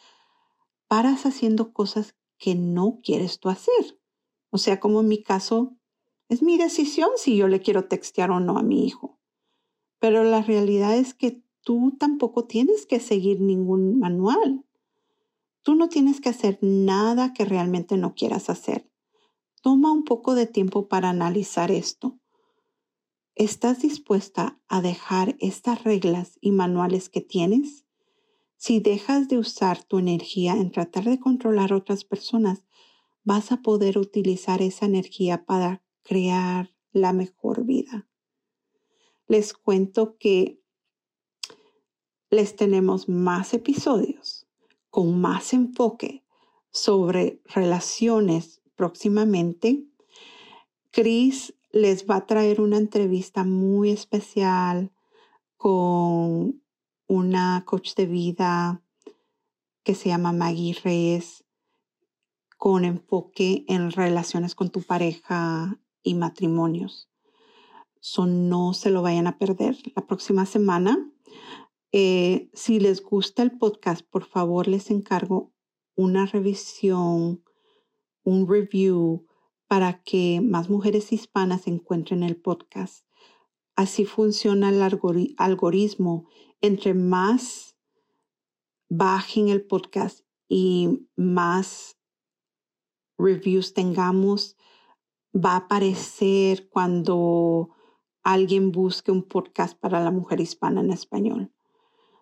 paras 0.86 1.26
haciendo 1.26 1.72
cosas 1.72 2.14
que 2.38 2.54
no 2.54 3.00
quieres 3.02 3.40
tú 3.40 3.48
hacer. 3.48 3.98
O 4.50 4.58
sea, 4.58 4.78
como 4.78 5.00
en 5.00 5.08
mi 5.08 5.22
caso, 5.24 5.76
es 6.30 6.42
mi 6.42 6.56
decisión 6.56 7.10
si 7.16 7.36
yo 7.36 7.48
le 7.48 7.60
quiero 7.60 7.86
textear 7.86 8.30
o 8.30 8.38
no 8.38 8.56
a 8.56 8.62
mi 8.62 8.86
hijo. 8.86 9.18
Pero 9.98 10.22
la 10.22 10.40
realidad 10.40 10.96
es 10.96 11.12
que 11.12 11.42
tú 11.60 11.96
tampoco 11.98 12.44
tienes 12.44 12.86
que 12.86 13.00
seguir 13.00 13.40
ningún 13.40 13.98
manual. 13.98 14.64
Tú 15.62 15.74
no 15.74 15.88
tienes 15.88 16.20
que 16.20 16.28
hacer 16.28 16.58
nada 16.62 17.32
que 17.32 17.44
realmente 17.44 17.96
no 17.96 18.14
quieras 18.14 18.48
hacer. 18.48 18.88
Toma 19.60 19.90
un 19.92 20.04
poco 20.04 20.36
de 20.36 20.46
tiempo 20.46 20.86
para 20.86 21.10
analizar 21.10 21.72
esto. 21.72 22.20
¿Estás 23.34 23.80
dispuesta 23.80 24.60
a 24.68 24.80
dejar 24.80 25.34
estas 25.40 25.82
reglas 25.82 26.38
y 26.40 26.52
manuales 26.52 27.08
que 27.08 27.20
tienes? 27.20 27.86
Si 28.56 28.78
dejas 28.78 29.26
de 29.26 29.36
usar 29.36 29.82
tu 29.82 29.98
energía 29.98 30.52
en 30.52 30.70
tratar 30.70 31.04
de 31.04 31.18
controlar 31.18 31.72
a 31.72 31.76
otras 31.76 32.04
personas, 32.04 32.62
vas 33.24 33.50
a 33.50 33.62
poder 33.62 33.98
utilizar 33.98 34.62
esa 34.62 34.86
energía 34.86 35.44
para 35.44 35.82
crear 36.10 36.74
la 36.90 37.12
mejor 37.12 37.64
vida 37.64 38.08
les 39.28 39.52
cuento 39.52 40.18
que 40.18 40.60
les 42.30 42.56
tenemos 42.56 43.08
más 43.08 43.54
episodios 43.54 44.48
con 44.90 45.20
más 45.20 45.52
enfoque 45.52 46.24
sobre 46.72 47.40
relaciones 47.44 48.60
próximamente. 48.74 49.84
Chris 50.90 51.54
les 51.70 52.10
va 52.10 52.16
a 52.16 52.26
traer 52.26 52.60
una 52.60 52.78
entrevista 52.78 53.44
muy 53.44 53.90
especial 53.90 54.90
con 55.56 56.60
una 57.06 57.62
coach 57.64 57.94
de 57.94 58.06
vida 58.06 58.82
que 59.84 59.94
se 59.94 60.08
llama 60.08 60.32
Maggie 60.32 60.76
Reyes 60.82 61.44
con 62.58 62.84
enfoque 62.84 63.64
en 63.68 63.92
relaciones 63.92 64.56
con 64.56 64.70
tu 64.70 64.82
pareja 64.82 65.78
y 66.02 66.14
matrimonios. 66.14 67.10
So 68.00 68.26
no 68.26 68.72
se 68.72 68.90
lo 68.90 69.02
vayan 69.02 69.26
a 69.26 69.38
perder 69.38 69.76
la 69.94 70.06
próxima 70.06 70.46
semana. 70.46 71.10
Eh, 71.92 72.50
si 72.54 72.80
les 72.80 73.02
gusta 73.02 73.42
el 73.42 73.58
podcast, 73.58 74.06
por 74.08 74.24
favor 74.24 74.68
les 74.68 74.90
encargo 74.90 75.52
una 75.96 76.24
revisión, 76.26 77.42
un 78.24 78.48
review 78.48 79.26
para 79.66 80.02
que 80.02 80.40
más 80.42 80.70
mujeres 80.70 81.12
hispanas 81.12 81.66
encuentren 81.66 82.22
el 82.22 82.36
podcast. 82.36 83.04
Así 83.76 84.04
funciona 84.04 84.70
el 84.70 84.82
algoritmo. 85.36 86.28
Entre 86.60 86.94
más 86.94 87.76
bajen 88.88 89.48
el 89.48 89.64
podcast 89.64 90.26
y 90.48 91.06
más 91.16 91.96
reviews 93.16 93.72
tengamos, 93.72 94.56
va 95.34 95.52
a 95.52 95.56
aparecer 95.56 96.68
cuando 96.68 97.70
alguien 98.22 98.72
busque 98.72 99.10
un 99.10 99.22
podcast 99.22 99.78
para 99.78 100.00
la 100.02 100.10
mujer 100.10 100.40
hispana 100.40 100.80
en 100.80 100.90
español. 100.90 101.52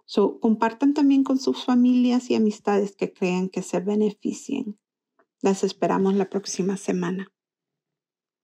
So, 0.05 0.41
compartan 0.41 0.95
también 0.95 1.23
con 1.25 1.39
sus 1.39 1.65
familias 1.65 2.31
y 2.31 2.35
amistades 2.35 2.97
que 2.97 3.13
crean 3.13 3.49
que 3.49 3.63
se 3.63 3.81
beneficien. 3.81 4.79
Las 5.43 5.65
esperamos 5.65 6.15
la 6.15 6.31
próxima 6.31 6.77
semana. 6.77 7.31